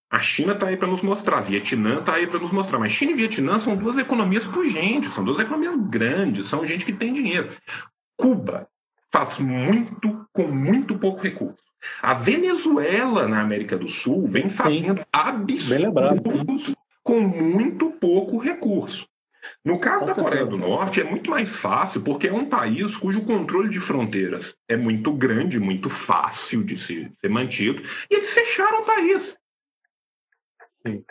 [0.09, 2.79] A China está aí para nos mostrar, Vietnã está aí para nos mostrar.
[2.79, 6.93] Mas China e Vietnã são duas economias pujentes, são duas economias grandes, são gente que
[6.93, 7.49] tem dinheiro.
[8.15, 8.69] Cuba
[9.11, 11.66] faz muito com muito pouco recurso.
[12.01, 15.05] A Venezuela, na América do Sul, vem fazendo sim.
[15.11, 19.07] absurdos lembrado, com muito pouco recurso.
[19.63, 22.95] No caso com da Coreia do Norte, é muito mais fácil, porque é um país
[22.97, 28.33] cujo controle de fronteiras é muito grande, muito fácil de ser, ser mantido, e eles
[28.33, 29.37] fecharam o país.
[30.85, 31.03] Sim.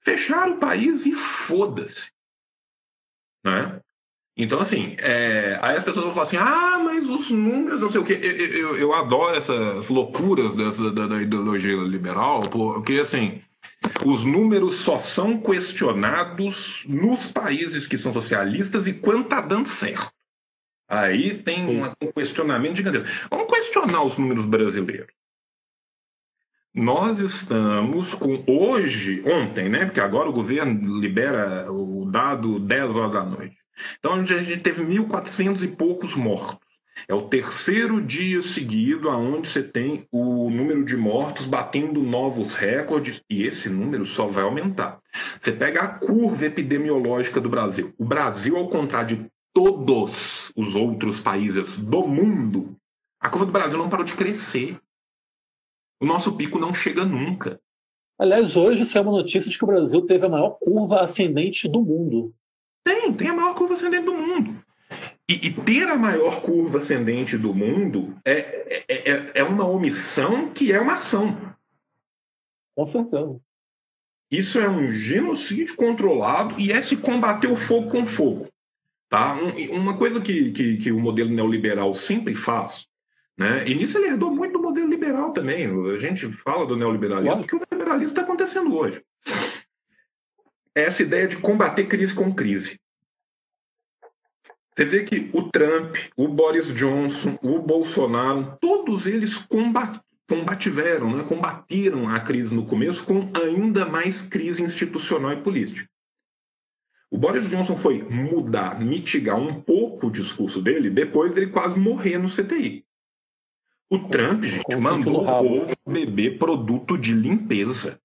[0.00, 2.10] Fecharam o país e foda-se.
[3.42, 3.80] Né?
[4.36, 5.58] Então, assim, é...
[5.62, 8.18] aí as pessoas vão falar assim: ah, mas os números, não sei o quê.
[8.20, 13.40] Eu, eu, eu adoro essas loucuras dessa, da, da, ideologia liberal, porque, assim,
[14.04, 20.12] os números só são questionados nos países que são socialistas e quando tá dando certo.
[20.88, 23.08] Aí tem um, um questionamento gigantesco.
[23.30, 25.12] Vamos questionar os números brasileiros.
[26.74, 29.84] Nós estamos com hoje, ontem, né?
[29.84, 33.63] Porque agora o governo libera o dado 10 horas da noite.
[33.98, 36.64] Então a gente teve 1.400 e poucos mortos.
[37.08, 43.22] É o terceiro dia seguido aonde você tem o número de mortos batendo novos recordes
[43.28, 45.00] e esse número só vai aumentar.
[45.40, 47.92] Você pega a curva epidemiológica do Brasil.
[47.98, 52.76] O Brasil, ao contrário de todos os outros países do mundo,
[53.20, 54.78] a curva do Brasil não parou de crescer.
[56.00, 57.60] O nosso pico não chega nunca.
[58.18, 61.82] Aliás, hoje saiu uma notícia de que o Brasil teve a maior curva ascendente do
[61.82, 62.32] mundo.
[62.84, 64.62] Tem, tem a maior curva ascendente do mundo.
[65.28, 70.50] E, e ter a maior curva ascendente do mundo é, é, é, é uma omissão
[70.50, 71.36] que é uma ação.
[72.76, 73.40] Com certeza.
[74.30, 78.48] Isso é um genocídio controlado e é se combater o fogo com fogo.
[79.08, 79.34] Tá?
[79.34, 82.88] Um, uma coisa que, que, que, o modelo neoliberal sempre faz,
[83.38, 83.66] né?
[83.66, 85.66] e nisso ele herdou muito do modelo liberal também.
[85.66, 87.46] A gente fala do neoliberalismo, claro.
[87.46, 89.02] que o neoliberalismo está acontecendo hoje
[90.74, 92.78] essa ideia de combater crise com crise.
[94.74, 101.24] Você vê que o Trump, o Boris Johnson, o Bolsonaro, todos eles combat combativeram, né,
[101.24, 105.88] combateram a crise no começo com ainda mais crise institucional e política.
[107.10, 112.18] O Boris Johnson foi mudar, mitigar um pouco o discurso dele depois dele quase morrer
[112.18, 112.84] no CTI.
[113.88, 118.00] O Trump, gente, mandou o povo beber produto de limpeza.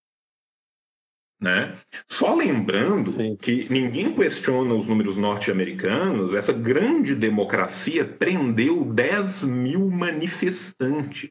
[1.40, 1.78] Né?
[2.08, 3.38] Só lembrando Sim.
[3.38, 11.30] que ninguém questiona os números norte-americanos, essa grande democracia prendeu 10 mil manifestantes.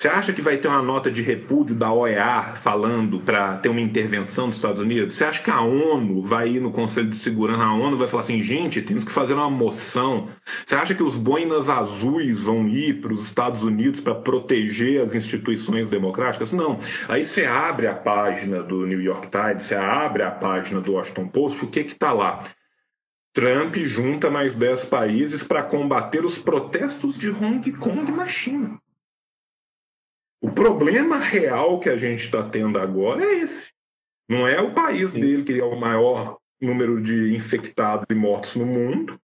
[0.00, 3.80] Você acha que vai ter uma nota de repúdio da OEA falando para ter uma
[3.80, 5.16] intervenção dos Estados Unidos?
[5.16, 8.22] Você acha que a ONU vai ir no Conselho de Segurança, a ONU vai falar
[8.22, 10.28] assim, gente, temos que fazer uma moção?
[10.64, 15.16] Você acha que os boinas azuis vão ir para os Estados Unidos para proteger as
[15.16, 16.52] instituições democráticas?
[16.52, 16.78] Não.
[17.08, 21.26] Aí você abre a página do New York Times, você abre a página do Washington
[21.26, 22.44] Post, o que que está lá?
[23.34, 28.78] Trump junta mais 10 países para combater os protestos de Hong Kong na China.
[30.40, 33.72] O problema real que a gente está tendo agora é esse.
[34.28, 35.20] Não é o país Sim.
[35.20, 39.18] dele que é o maior número de infectados e mortos no mundo.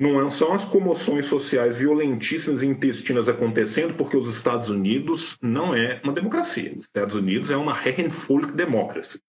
[0.00, 6.00] Não são as comoções sociais violentíssimas e intestinas acontecendo porque os Estados Unidos não é
[6.04, 6.72] uma democracia.
[6.76, 9.20] Os Estados Unidos é uma Herrenvolk Democracy.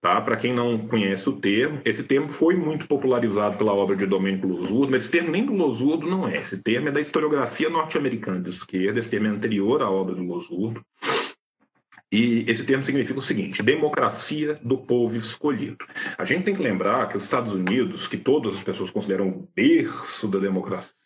[0.00, 0.20] Tá?
[0.20, 4.46] Para quem não conhece o termo, esse termo foi muito popularizado pela obra de Domênico
[4.46, 6.42] Losurdo, mas esse termo nem do Losurdo não é.
[6.42, 10.22] Esse termo é da historiografia norte-americana de esquerda, esse termo é anterior à obra do
[10.22, 10.84] Losurdo.
[12.12, 15.84] E esse termo significa o seguinte: democracia do povo escolhido.
[16.16, 19.48] A gente tem que lembrar que os Estados Unidos, que todas as pessoas consideram o
[19.54, 20.96] berço da democracia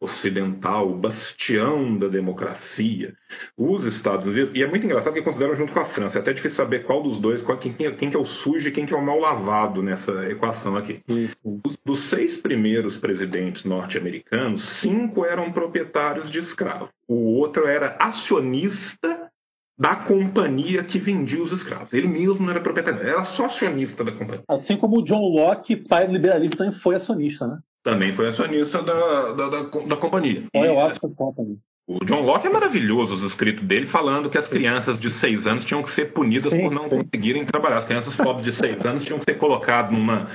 [0.00, 3.14] ocidental, o bastião da democracia,
[3.56, 6.32] os Estados Unidos, e é muito engraçado que consideram junto com a França, é até
[6.32, 8.94] difícil saber qual dos dois, qual, quem, quem, que é o sujo e quem que
[8.94, 10.96] é o mal lavado nessa equação aqui.
[10.96, 11.60] Sim, sim.
[11.64, 16.90] Os, dos seis primeiros presidentes norte-americanos, cinco eram proprietários de escravos.
[17.06, 19.30] O outro era acionista
[19.78, 21.92] da companhia que vendia os escravos.
[21.92, 24.42] Ele mesmo não era proprietário, era só acionista da companhia.
[24.48, 27.58] Assim como o John Locke, pai do liberalismo, também foi acionista, né?
[27.82, 30.44] Também foi acionista da, da, da, da companhia.
[30.54, 31.58] Royal African Company.
[31.86, 35.64] O John Locke é maravilhoso, os escritos dele, falando que as crianças de seis anos
[35.64, 37.02] tinham que ser punidas sim, por não sim.
[37.02, 37.78] conseguirem trabalhar.
[37.78, 40.26] As crianças pobres de seis anos tinham que ser colocadas numa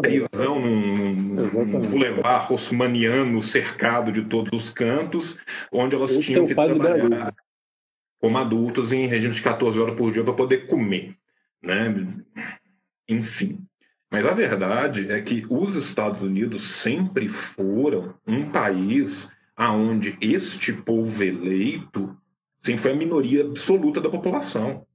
[0.00, 5.36] prisão, num, num boulevard rossmaniano cercado de todos os cantos,
[5.70, 7.34] onde elas Esse tinham é que trabalhar
[8.24, 11.14] como adultos em regime de 14 horas por dia para poder comer,
[11.62, 11.94] né?
[13.06, 13.58] Enfim.
[14.10, 21.22] Mas a verdade é que os Estados Unidos sempre foram um país aonde este povo
[21.22, 22.16] eleito
[22.62, 24.86] sempre foi a minoria absoluta da população.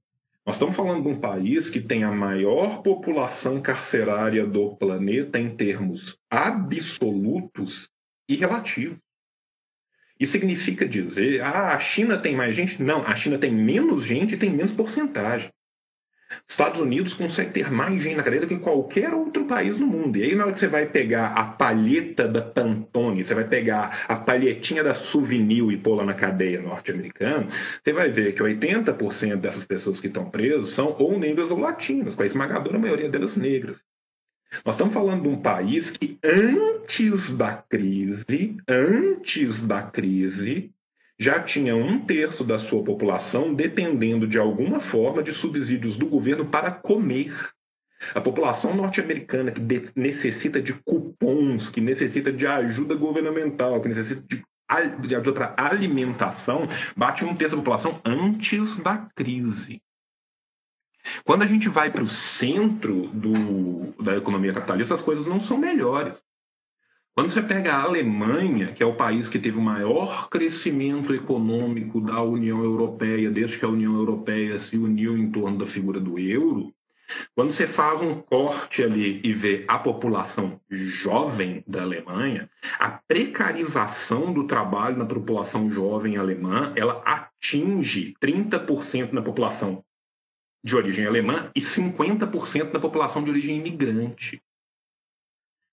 [0.44, 5.54] Nós estamos falando de um país que tem a maior população carcerária do planeta em
[5.54, 7.88] termos absolutos
[8.28, 8.98] e relativos.
[10.20, 12.82] Isso significa dizer, ah, a China tem mais gente?
[12.82, 15.50] Não, a China tem menos gente e tem menos porcentagem.
[16.46, 20.16] Estados Unidos consegue ter mais gente na cadeia do que qualquer outro país no mundo.
[20.16, 24.04] E aí, na hora que você vai pegar a palheta da Pantone, você vai pegar
[24.06, 27.48] a palhetinha da Souvenir e pôr lá na cadeia norte-americana,
[27.82, 32.14] você vai ver que 80% dessas pessoas que estão presas são ou negras ou latinas,
[32.14, 33.82] com a esmagadora maioria delas negras.
[34.64, 40.72] Nós estamos falando de um país que antes da crise, antes da crise,
[41.18, 46.46] já tinha um terço da sua população dependendo de alguma forma de subsídios do governo
[46.46, 47.32] para comer.
[48.14, 49.60] A população norte-americana que
[49.94, 54.42] necessita de cupons, que necessita de ajuda governamental, que necessita de,
[55.06, 59.82] de ajuda para alimentação, bate um terço da população antes da crise.
[61.24, 65.56] Quando a gente vai para o centro do, da economia capitalista, as coisas não são
[65.56, 66.22] melhores.
[67.14, 72.00] Quando você pega a Alemanha, que é o país que teve o maior crescimento econômico
[72.00, 76.18] da União Europeia, desde que a União Europeia se uniu em torno da figura do
[76.18, 76.72] euro,
[77.34, 84.32] quando você faz um corte ali e vê a população jovem da Alemanha, a precarização
[84.32, 89.84] do trabalho na população jovem alemã, ela atinge 30% na população
[90.62, 94.42] de origem alemã e 50% da população de origem imigrante.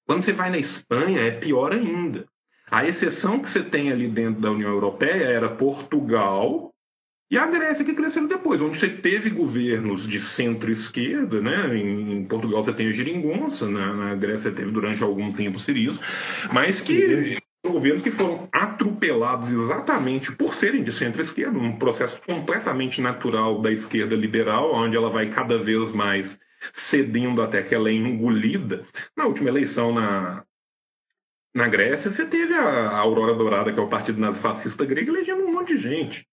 [0.06, 2.26] Quando você vai na Espanha, é pior ainda.
[2.69, 6.73] A exceção que você tem ali dentro da União Europeia era Portugal
[7.30, 11.78] e a Grécia que cresceram depois, onde você teve governos de centro-esquerda, né?
[11.78, 16.00] Em, Portugal você tem a Geringonça, na, na Grécia teve durante algum tempo o Sirius,
[16.54, 17.38] mas que
[17.71, 24.15] governos que foram atropelados exatamente por serem de centro-esquerda, um processo completamente natural da esquerda
[24.15, 26.39] liberal, onde ela vai cada vez mais
[26.73, 28.85] cedendo até que ela é engolida.
[29.15, 30.44] Na última eleição na,
[31.54, 35.52] na Grécia, você teve a, Aurora Dourada, que é o partido nazifascista grego, elegendo um
[35.52, 36.27] monte de gente.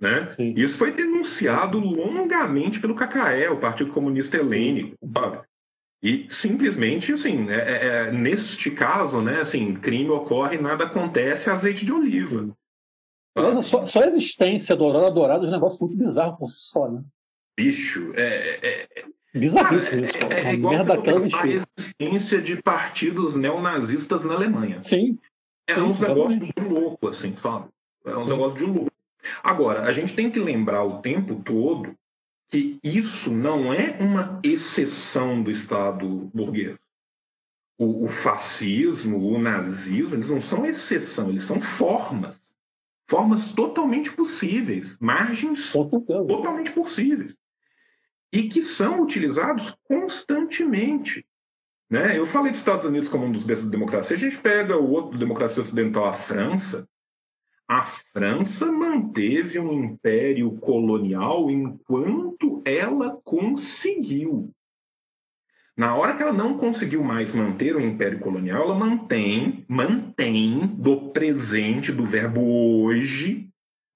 [0.00, 0.28] Né?
[0.56, 4.96] Isso foi denunciado longamente pelo KKE, o Partido Comunista Helênico.
[4.98, 5.46] Sabe?
[6.02, 11.84] E simplesmente, assim, é, é, é, neste caso, né, assim, crime ocorre, nada acontece, azeite
[11.84, 12.50] de oliva.
[13.36, 16.60] Mas só, só, a existência do Aurora Dourada é um negócio muito bizarro por si
[16.60, 17.02] só, né?
[17.56, 18.58] Bicho, é.
[18.62, 20.18] é, é Bizarríssimo isso.
[20.18, 24.78] É, é, igual merda a existência de partidos neonazistas na Alemanha.
[24.78, 25.18] Sim.
[25.66, 27.68] É Sim, uns negócios de louco, assim, sabe?
[28.04, 28.92] É uns negócios de louco.
[29.42, 31.94] Agora, a gente tem que lembrar o tempo todo
[32.52, 36.76] que isso não é uma exceção do Estado burguês.
[37.78, 42.42] O, o, fascismo, o nazismo, eles não são exceção, eles são formas.
[43.08, 47.34] Formas totalmente possíveis, margens totalmente possíveis.
[48.30, 51.26] E que são utilizados constantemente.
[51.88, 52.18] Né?
[52.18, 54.14] Eu falei dos Estados Unidos como um dos berços da democracia.
[54.14, 56.86] A gente pega o outro democracia ocidental, a França.
[57.72, 64.50] A França manteve um império colonial enquanto ela conseguiu.
[65.74, 71.12] Na hora que ela não conseguiu mais manter o império colonial, ela mantém, mantém do
[71.12, 73.48] presente, do verbo hoje,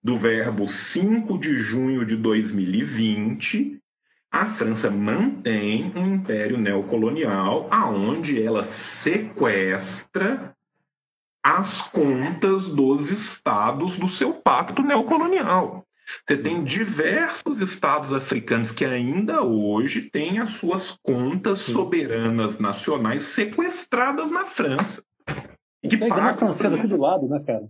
[0.03, 3.79] do verbo 5 de junho de 2020,
[4.33, 10.56] a França mantém um império neocolonial aonde ela sequestra
[11.47, 15.87] as contas dos estados do seu pacto neocolonial.
[16.27, 24.33] Você tem diversos estados africanos que ainda hoje têm as suas contas soberanas nacionais sequestradas
[24.33, 25.05] na França.
[25.85, 27.69] E que a Guiana Francesa aqui do lado, né, cara?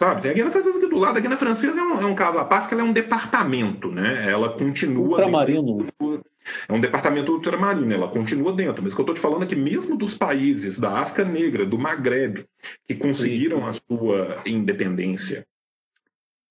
[0.00, 1.18] Sabe, tem a Guiana Francesa aqui do lado.
[1.18, 3.92] A Guiana Francesa é um, é um caso à parte, que ela é um departamento,
[3.92, 4.30] né?
[4.30, 5.18] Ela continua.
[5.18, 5.86] Ultramarino.
[6.66, 8.82] É um departamento ultramarino, ela continua dentro.
[8.82, 11.66] Mas o que eu estou te falando é que, mesmo dos países da África Negra,
[11.66, 12.46] do Maghreb,
[12.88, 13.68] que conseguiram sim, sim.
[13.68, 15.46] a sua independência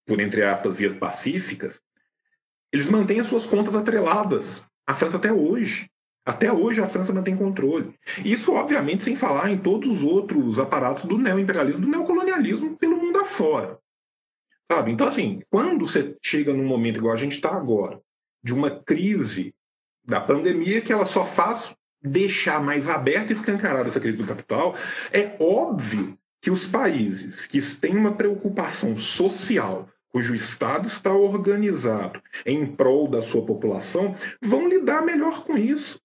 [0.05, 1.81] por, entre aspas, vias pacíficas,
[2.71, 5.89] eles mantêm as suas contas atreladas à França até hoje.
[6.23, 7.91] Até hoje a França mantém controle.
[8.23, 13.08] Isso, obviamente, sem falar em todos os outros aparatos do neoimperialismo, do neocolonialismo pelo mundo
[13.21, 13.77] afora.
[14.71, 14.91] Sabe?
[14.91, 17.99] Então, assim, quando você chega num momento igual a gente está agora,
[18.43, 19.53] de uma crise
[20.05, 24.75] da pandemia, que ela só faz deixar mais aberta e escancarada essa crise do capital,
[25.11, 32.65] é óbvio que os países que têm uma preocupação social, cujo Estado está organizado em
[32.65, 35.99] prol da sua população, vão lidar melhor com isso.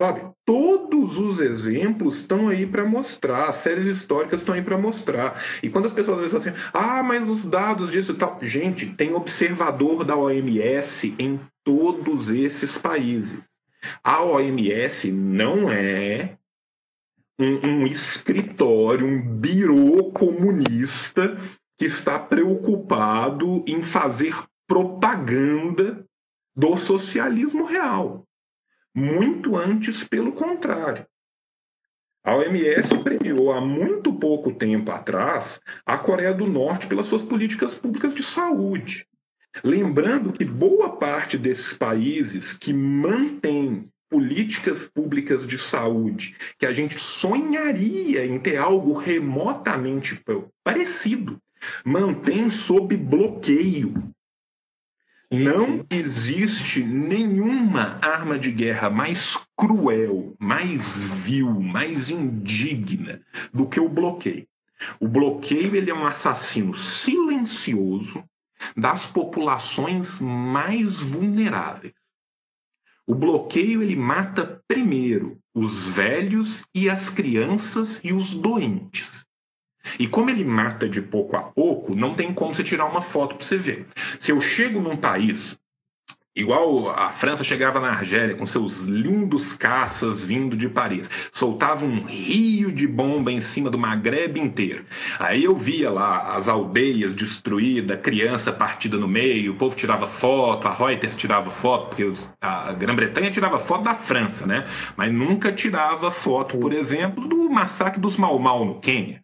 [0.00, 0.22] Sabe?
[0.46, 5.38] Todos os exemplos estão aí para mostrar, as séries históricas estão aí para mostrar.
[5.62, 8.38] E quando as pessoas às vezes falam assim, ah, mas os dados disso e tal.
[8.40, 13.38] Gente, tem observador da OMS em todos esses países.
[14.02, 16.38] A OMS não é
[17.38, 21.38] um, um escritório, um birô comunista
[21.78, 24.34] que está preocupado em fazer
[24.66, 26.06] propaganda
[26.56, 28.26] do socialismo real.
[28.94, 31.06] Muito antes, pelo contrário.
[32.22, 37.74] A OMS premiou há muito pouco tempo atrás a Coreia do Norte pelas suas políticas
[37.74, 39.06] públicas de saúde.
[39.64, 46.98] Lembrando que boa parte desses países que mantêm políticas públicas de saúde, que a gente
[46.98, 50.20] sonharia em ter algo remotamente
[50.62, 51.38] parecido,
[51.84, 53.94] mantém sob bloqueio
[55.30, 63.22] não existe nenhuma arma de guerra mais cruel, mais vil, mais indigna
[63.54, 64.48] do que o bloqueio.
[64.98, 68.24] O bloqueio ele é um assassino silencioso
[68.76, 71.94] das populações mais vulneráveis.
[73.06, 79.24] O bloqueio ele mata primeiro os velhos e as crianças e os doentes.
[79.98, 83.34] E como ele mata de pouco a pouco, não tem como você tirar uma foto
[83.34, 83.86] para você ver.
[84.18, 85.58] Se eu chego num país
[86.34, 92.04] Igual a França chegava na Argélia com seus lindos caças vindo de Paris, soltava um
[92.06, 94.84] rio de bomba em cima do Maghreb inteiro.
[95.18, 100.68] Aí eu via lá as aldeias destruídas, criança partida no meio, o povo tirava foto,
[100.68, 102.10] a Reuters tirava foto, porque
[102.40, 104.68] a Grã-Bretanha tirava foto da França, né?
[104.96, 109.20] Mas nunca tirava foto, por exemplo, do massacre dos Mau Mau no Quênia.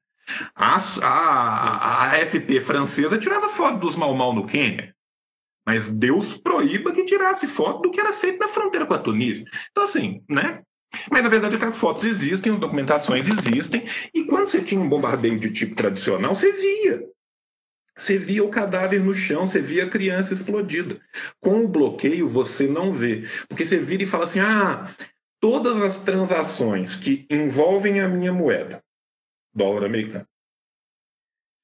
[0.55, 4.95] A, a, a AFP francesa tirava foto dos Mau no Quênia.
[5.67, 9.45] Mas Deus proíba que tirasse foto do que era feito na fronteira com a Tunísia.
[9.71, 10.63] Então, assim, né?
[11.11, 15.39] Mas na verdade as fotos existem, as documentações existem, e quando você tinha um bombardeio
[15.39, 17.03] de tipo tradicional, você via.
[17.99, 21.01] Você via o cadáver no chão, você via a criança explodida.
[21.41, 23.27] Com o bloqueio, você não vê.
[23.49, 24.91] Porque você vira e fala assim: ah,
[25.41, 28.83] todas as transações que envolvem a minha moeda,
[29.57, 30.27] dólar americano.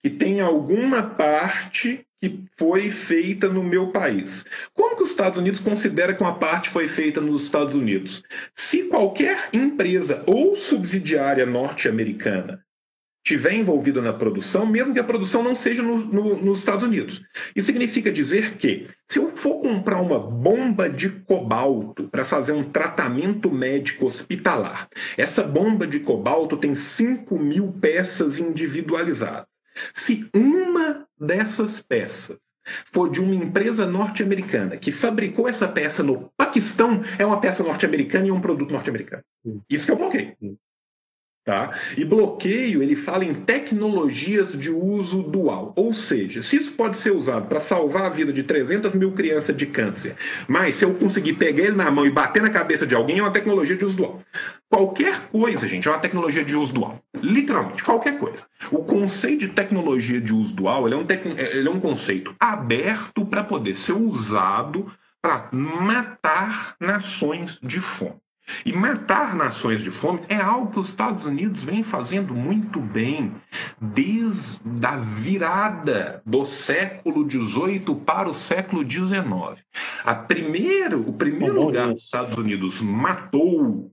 [0.05, 4.45] E tem alguma parte que foi feita no meu país.
[4.72, 8.22] Como que os Estados Unidos considera que uma parte foi feita nos Estados Unidos?
[8.55, 12.64] Se qualquer empresa ou subsidiária norte-americana
[13.25, 17.23] tiver envolvida na produção, mesmo que a produção não seja no, no, nos Estados Unidos.
[17.55, 22.64] Isso significa dizer que, se eu for comprar uma bomba de cobalto para fazer um
[22.64, 29.47] tratamento médico hospitalar, essa bomba de cobalto tem 5 mil peças individualizadas.
[29.95, 32.39] Se uma dessas peças
[32.93, 38.27] for de uma empresa norte-americana que fabricou essa peça no Paquistão, é uma peça norte-americana
[38.27, 39.23] e um produto norte-americano.
[39.68, 40.37] Isso que o bloqueio.
[41.45, 41.76] Tá?
[41.97, 45.72] E bloqueio, ele fala em tecnologias de uso dual.
[45.74, 49.57] Ou seja, se isso pode ser usado para salvar a vida de 300 mil crianças
[49.57, 50.14] de câncer,
[50.47, 53.22] mas se eu conseguir pegar ele na mão e bater na cabeça de alguém, é
[53.22, 54.22] uma tecnologia de uso dual.
[54.70, 57.03] Qualquer coisa, gente, é uma tecnologia de uso dual.
[57.20, 58.47] Literalmente, qualquer coisa.
[58.70, 61.26] O conceito de tecnologia de uso dual ele é, um tec...
[61.26, 68.22] ele é um conceito aberto para poder ser usado para matar nações de fome.
[68.65, 73.35] E matar nações de fome é algo que os Estados Unidos vem fazendo muito bem
[73.81, 79.65] desde a virada do século XVIII para o século XIX.
[80.05, 83.93] A primeiro, o primeiro lugar que os Estados Unidos matou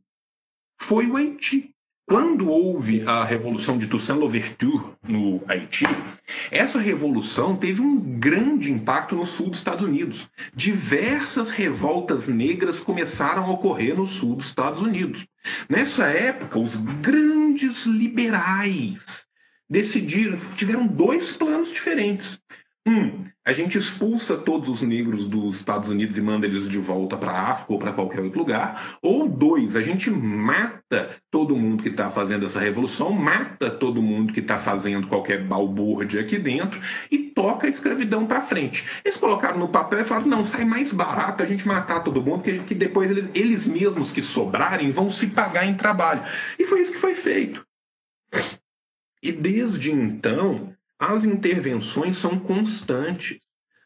[0.81, 1.73] foi o Haiti.
[2.09, 5.85] Quando houve a revolução de Toussaint Louverture no Haiti,
[6.49, 10.27] essa revolução teve um grande impacto no sul dos Estados Unidos.
[10.55, 15.27] Diversas revoltas negras começaram a ocorrer no sul dos Estados Unidos.
[15.69, 19.27] Nessa época, os grandes liberais
[19.69, 22.41] decidiram, tiveram dois planos diferentes.
[22.87, 27.17] Um, a gente expulsa todos os negros dos Estados Unidos e manda eles de volta
[27.17, 28.99] para a África ou para qualquer outro lugar.
[29.01, 34.33] Ou dois, a gente mata todo mundo que está fazendo essa revolução, mata todo mundo
[34.33, 36.79] que está fazendo qualquer balbúrdia aqui dentro
[37.09, 38.87] e toca a escravidão para frente.
[39.03, 42.43] Eles colocaram no papel e falaram: não, sai mais barato a gente matar todo mundo,
[42.43, 46.21] que, que depois eles, eles mesmos que sobrarem vão se pagar em trabalho.
[46.59, 47.65] E foi isso que foi feito.
[49.23, 53.39] E desde então, as intervenções são constantes.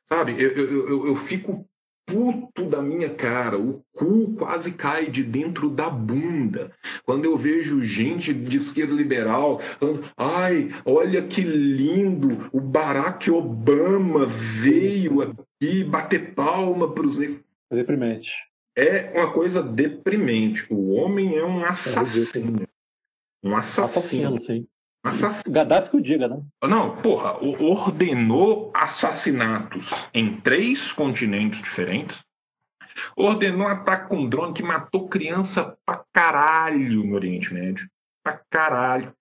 [0.10, 1.68] Sabe, eu, eu, eu, eu fico
[2.06, 6.72] puto da minha cara, o cu quase cai de dentro da bunda.
[7.06, 14.26] Quando eu vejo gente de esquerda liberal falando, ai, olha que lindo, o Barack Obama
[14.26, 17.30] veio aqui bater palma para os É
[17.72, 18.32] deprimente.
[18.76, 20.66] É uma coisa deprimente.
[20.74, 22.68] O homem é um assassino.
[23.44, 23.86] Um assassino.
[23.86, 24.68] Assassino, sim.
[25.04, 25.54] Assassino.
[25.54, 26.42] Gaddafi que o diga, né?
[26.64, 32.24] Não, porra, ordenou assassinatos em três continentes diferentes.
[33.16, 37.88] Ordenou ataque com drone que matou criança pra caralho no Oriente Médio.
[38.24, 39.14] Pra caralho.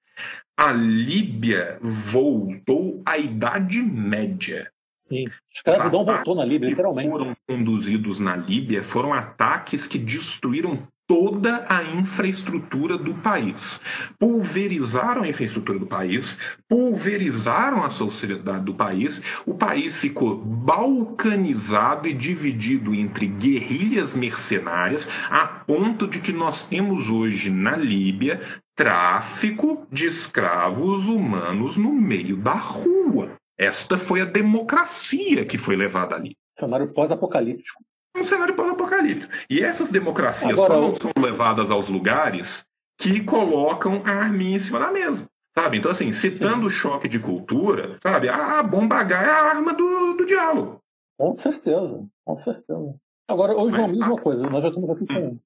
[0.56, 4.70] A Líbia voltou à Idade Média.
[4.94, 5.24] Sim.
[5.52, 7.10] Escravidão voltou na Líbia, literalmente.
[7.10, 13.80] foram conduzidos na Líbia foram ataques que destruíram toda a infraestrutura do país.
[14.18, 16.38] Pulverizaram a infraestrutura do país,
[16.68, 25.46] pulverizaram a sociedade do país, o país ficou balcanizado e dividido entre guerrilhas mercenárias, a
[25.46, 28.40] ponto de que nós temos hoje na Líbia
[28.74, 33.32] tráfico de escravos humanos no meio da rua.
[33.58, 36.36] Esta foi a democracia que foi levada ali.
[36.54, 37.82] Cenário pós-apocalíptico
[38.16, 39.32] um cenário pós-apocalíptico.
[39.48, 42.66] E essas democracias Agora, só não são levadas aos lugares
[42.98, 45.28] que colocam a arminha em cima da mesa.
[45.54, 45.78] Sabe?
[45.78, 48.28] Então, assim, citando o choque de cultura, sabe?
[48.28, 50.80] A bomba H é a arma do, do diálogo.
[51.18, 52.94] Com certeza, com certeza.
[53.28, 55.38] Agora, hoje é a mesma coisa, nós já estamos aqui com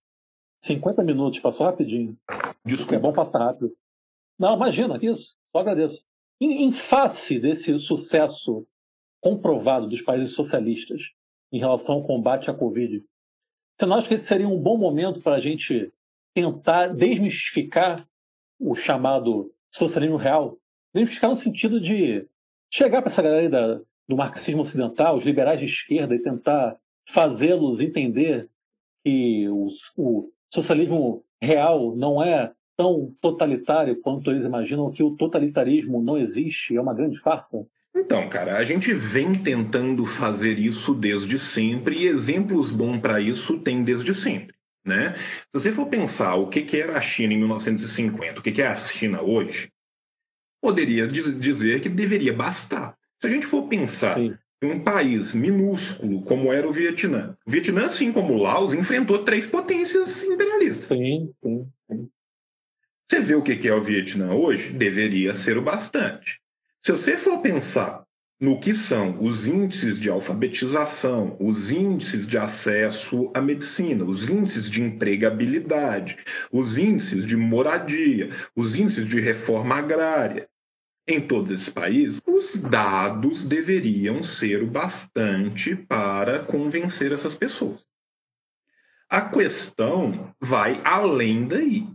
[0.63, 2.17] 50 minutos, passou rapidinho.
[2.65, 2.95] Desculpa.
[2.95, 3.73] É bom passar rápido.
[4.39, 6.05] Não, imagina, isso, só agradeço.
[6.41, 8.67] Em, em face desse sucesso
[9.21, 11.13] comprovado dos países socialistas,
[11.53, 13.03] em relação ao combate à Covid.
[13.77, 15.93] Você não acha que esse seria um bom momento para a gente
[16.35, 18.07] tentar desmistificar
[18.59, 20.59] o chamado socialismo real?
[20.95, 22.27] Desmistificar no sentido de
[22.71, 26.79] chegar para essa galera da, do marxismo ocidental, os liberais de esquerda, e tentar
[27.09, 28.49] fazê-los entender
[29.05, 36.03] que o, o socialismo real não é tão totalitário quanto eles imaginam, que o totalitarismo
[36.03, 37.67] não existe, é uma grande farsa?
[37.97, 43.59] Então, cara, a gente vem tentando fazer isso desde sempre e exemplos bons para isso
[43.59, 44.55] tem desde sempre.
[44.85, 45.15] Né?
[45.17, 48.63] Se você for pensar o que, que era a China em 1950, o que, que
[48.63, 49.73] é a China hoje,
[50.61, 52.97] poderia dizer que deveria bastar.
[53.21, 54.37] Se a gente for pensar Sim.
[54.63, 59.25] em um país minúsculo como era o Vietnã, o Vietnã, assim como o Laos, enfrentou
[59.25, 60.85] três potências imperialistas.
[60.85, 62.09] Sim, sim, sim.
[63.09, 64.73] Você vê o que, que é o Vietnã hoje?
[64.73, 66.41] Deveria ser o bastante.
[66.87, 68.05] Se você for pensar
[68.41, 74.71] no que são os índices de alfabetização, os índices de acesso à medicina, os índices
[74.71, 76.17] de empregabilidade,
[76.53, 80.49] os índices de moradia, os índices de reforma agrária.
[81.09, 87.85] Em todos esses países, os dados deveriam ser o bastante para convencer essas pessoas.
[89.11, 91.89] A questão vai além daí.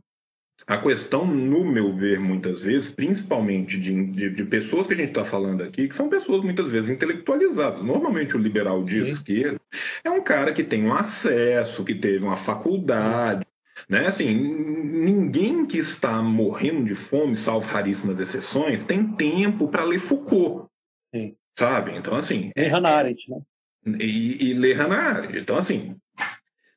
[0.67, 5.09] A questão, no meu ver, muitas vezes, principalmente de, de, de pessoas que a gente
[5.09, 7.83] está falando aqui, que são pessoas muitas vezes intelectualizadas.
[7.83, 9.11] Normalmente o liberal de Sim.
[9.11, 9.61] esquerda
[10.03, 13.45] é um cara que tem um acesso, que teve uma faculdade.
[13.89, 14.07] Né?
[14.07, 20.67] Assim, ninguém que está morrendo de fome, salvo raríssimas exceções, tem tempo para ler Foucault.
[21.13, 21.35] Sim.
[21.57, 21.97] Sabe?
[21.97, 22.51] Então, assim.
[22.55, 23.97] E Hannah Arendt, né?
[23.99, 25.39] E, e ler Hannah Arendt.
[25.39, 25.95] Então, assim,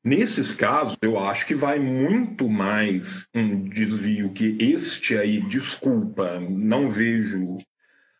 [0.05, 6.91] Nesses casos, eu acho que vai muito mais um desvio que este aí, desculpa, não
[6.91, 7.57] vejo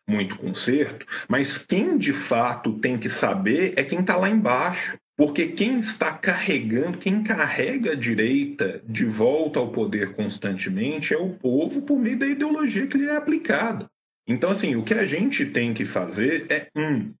[0.07, 4.97] muito conserto, mas quem de fato tem que saber é quem está lá embaixo.
[5.17, 11.29] Porque quem está carregando, quem carrega a direita de volta ao poder constantemente é o
[11.29, 13.89] povo por meio da ideologia que lhe é aplicada.
[14.27, 17.13] Então, assim, o que a gente tem que fazer é, um,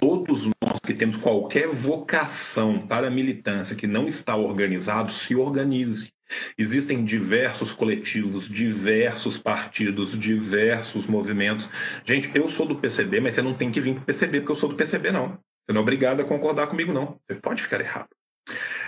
[0.00, 6.10] todos nós que temos qualquer vocação para a militância que não está organizado, se organize.
[6.56, 11.68] Existem diversos coletivos, diversos partidos, diversos movimentos.
[12.04, 14.52] Gente, eu sou do PCB, mas você não tem que vir para o PCB porque
[14.52, 15.28] eu sou do PCB, não.
[15.28, 17.20] Você não é obrigado a concordar comigo, não.
[17.28, 18.08] Você pode ficar errado.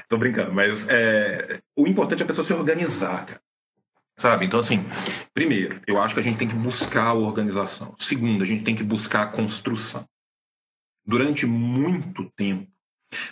[0.00, 3.40] Estou brincando, mas é, o importante é a pessoa se organizar, cara.
[4.16, 4.46] Sabe?
[4.46, 4.84] Então, assim,
[5.34, 7.94] primeiro, eu acho que a gente tem que buscar a organização.
[7.98, 10.06] Segundo, a gente tem que buscar a construção
[11.04, 12.70] durante muito tempo,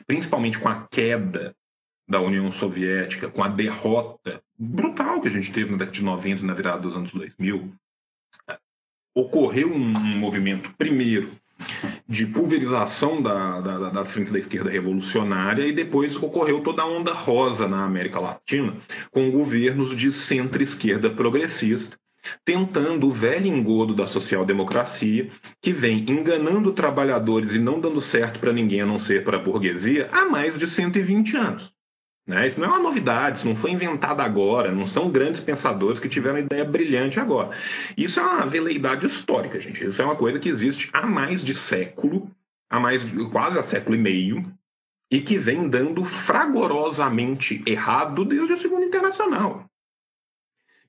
[0.06, 1.54] principalmente com a queda
[2.08, 6.42] da União Soviética, com a derrota brutal que a gente teve na década de 90
[6.44, 7.72] na virada dos anos 2000,
[9.14, 9.78] ocorreu um
[10.18, 11.30] movimento, primeiro,
[12.08, 17.12] de pulverização da, da, das frentes da esquerda revolucionária e depois ocorreu toda a onda
[17.12, 18.76] rosa na América Latina,
[19.10, 21.96] com governos de centro-esquerda progressista,
[22.44, 25.28] tentando o velho engodo da social-democracia,
[25.60, 29.42] que vem enganando trabalhadores e não dando certo para ninguém a não ser para a
[29.42, 31.72] burguesia há mais de 120 anos.
[32.26, 32.46] Né?
[32.46, 36.08] Isso não é uma novidade, isso não foi inventado agora, não são grandes pensadores que
[36.08, 37.56] tiveram ideia brilhante agora.
[37.96, 39.84] Isso é uma veleidade histórica, gente.
[39.84, 42.30] Isso é uma coisa que existe há mais de século,
[42.70, 43.02] há mais
[43.32, 44.52] quase há século e meio,
[45.10, 49.69] e que vem dando fragorosamente errado desde a Segunda Internacional.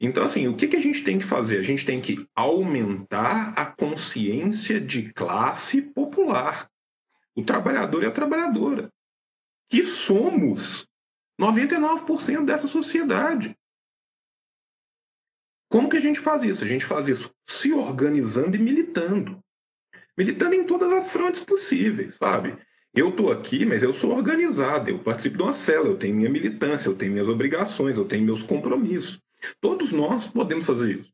[0.03, 1.59] Então, assim, o que, que a gente tem que fazer?
[1.59, 6.67] A gente tem que aumentar a consciência de classe popular.
[7.35, 8.91] O trabalhador e a trabalhadora.
[9.69, 10.87] Que somos
[11.39, 13.55] 99% dessa sociedade.
[15.69, 16.63] Como que a gente faz isso?
[16.63, 19.39] A gente faz isso se organizando e militando.
[20.17, 22.57] Militando em todas as frontes possíveis, sabe?
[22.93, 26.29] Eu estou aqui, mas eu sou organizado, eu participo de uma cela, eu tenho minha
[26.29, 29.21] militância, eu tenho minhas obrigações, eu tenho meus compromissos.
[29.59, 31.11] Todos nós podemos fazer isso.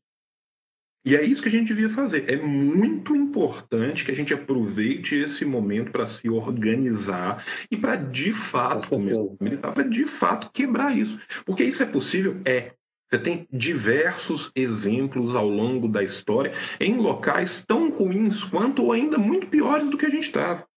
[1.04, 2.28] E é isso que a gente devia fazer.
[2.28, 8.32] É muito importante que a gente aproveite esse momento para se organizar e para de
[8.32, 11.18] fato, militar, para de fato quebrar isso.
[11.46, 12.40] Porque isso é possível?
[12.44, 12.72] É.
[13.08, 19.16] Você tem diversos exemplos ao longo da história em locais tão ruins quanto ou ainda
[19.16, 20.67] muito piores do que a gente estava.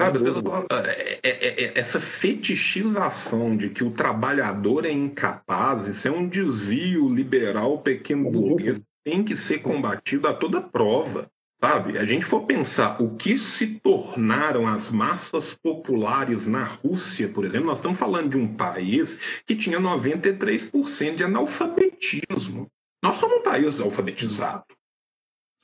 [0.00, 6.10] Sabe, pessoas, é, é, é, essa fetichização de que o trabalhador é incapaz, isso é
[6.10, 11.28] um desvio liberal pequeno burguês, tem que ser combatido a toda prova.
[11.60, 17.44] Sabe, a gente for pensar o que se tornaram as massas populares na Rússia, por
[17.44, 22.68] exemplo, nós estamos falando de um país que tinha 93% de analfabetismo.
[23.02, 24.62] Nós somos um país alfabetizado.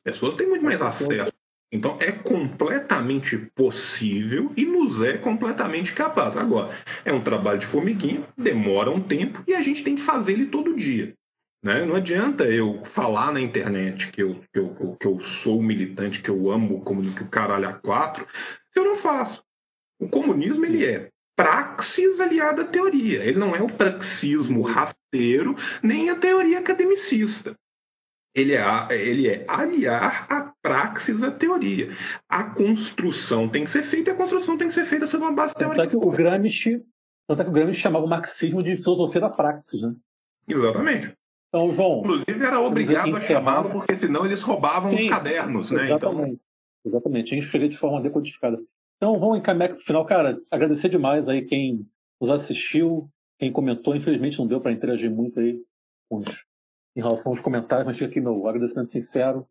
[0.05, 1.33] As pessoas têm muito mais acesso
[1.75, 6.37] então é completamente possível e nos é completamente capaz.
[6.37, 6.73] Agora,
[7.05, 10.47] é um trabalho de formiguinha, demora um tempo e a gente tem que fazer ele
[10.47, 11.13] todo dia.
[11.61, 11.85] Né?
[11.85, 16.31] Não adianta eu falar na internet que eu, que, eu, que eu sou militante, que
[16.31, 18.25] eu amo o comunismo, que o caralho a quatro,
[18.73, 19.43] se eu não faço.
[19.99, 23.25] O comunismo ele é praxis aliada à teoria.
[23.25, 27.57] Ele não é o praxismo rasteiro, nem a teoria academicista
[28.35, 31.91] ele é, ele é aliar a praxis à teoria.
[32.29, 35.35] A construção tem que ser feita e a construção tem que ser feita sobre uma
[35.35, 35.83] base teórica.
[35.83, 36.83] Tanto é que o Gramsci,
[37.29, 39.95] tanto é que o Gramsci chamava o marxismo de filosofia da praxis, né?
[40.49, 41.15] Exatamente.
[41.49, 42.01] Então, João.
[42.01, 45.85] Inclusive era obrigado a chamá-lo, porque senão eles roubavam Sim, os cadernos, né?
[45.85, 46.31] Exatamente.
[46.33, 46.41] Então...
[46.87, 47.33] Exatamente.
[47.33, 48.61] A gente chega de forma decodificada.
[48.97, 50.05] Então, vamos encaminhar para o final.
[50.05, 51.87] Cara, agradecer demais aí quem
[52.21, 53.09] nos assistiu,
[53.39, 53.95] quem comentou.
[53.95, 55.61] Infelizmente não deu para interagir muito aí
[56.11, 56.45] com os
[56.97, 59.47] em relação aos comentários, mas fica aqui meu agradecimento sincero.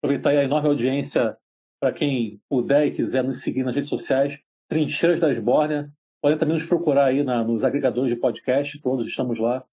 [0.00, 1.36] Aproveitar a enorme audiência
[1.80, 5.92] para quem puder e quiser nos seguir nas redes sociais, Trincheiras da Esbórnia.
[6.20, 9.64] Podem também nos procurar aí na, nos agregadores de podcast, todos estamos lá.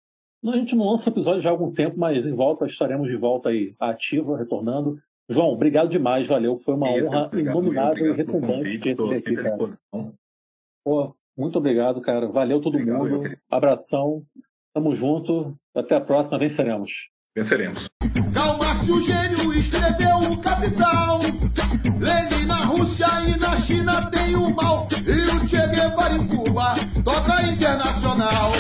[0.46, 3.50] A gente não lança episódio já há algum tempo, mas em volta estaremos de volta
[3.50, 5.02] aí, ativa, retornando.
[5.28, 6.60] João, obrigado demais, valeu.
[6.60, 9.58] Foi uma Isso, honra inominável e retumbante ter esse aqui, cara.
[10.84, 12.28] Pô, muito obrigado, cara.
[12.28, 13.38] Valeu todo obrigado, mundo.
[13.50, 14.24] Abração.
[14.72, 15.58] Tamo junto.
[15.76, 17.10] Até a próxima, venceremos.
[17.36, 17.88] Venceremos.
[18.34, 21.20] Karl Marx, o gênio, escreveu o Capital.
[22.00, 24.88] Lenin na Rússia e na China tem o mal.
[25.06, 26.74] E o Che Guevara em Cuba
[27.04, 28.54] toca internacional.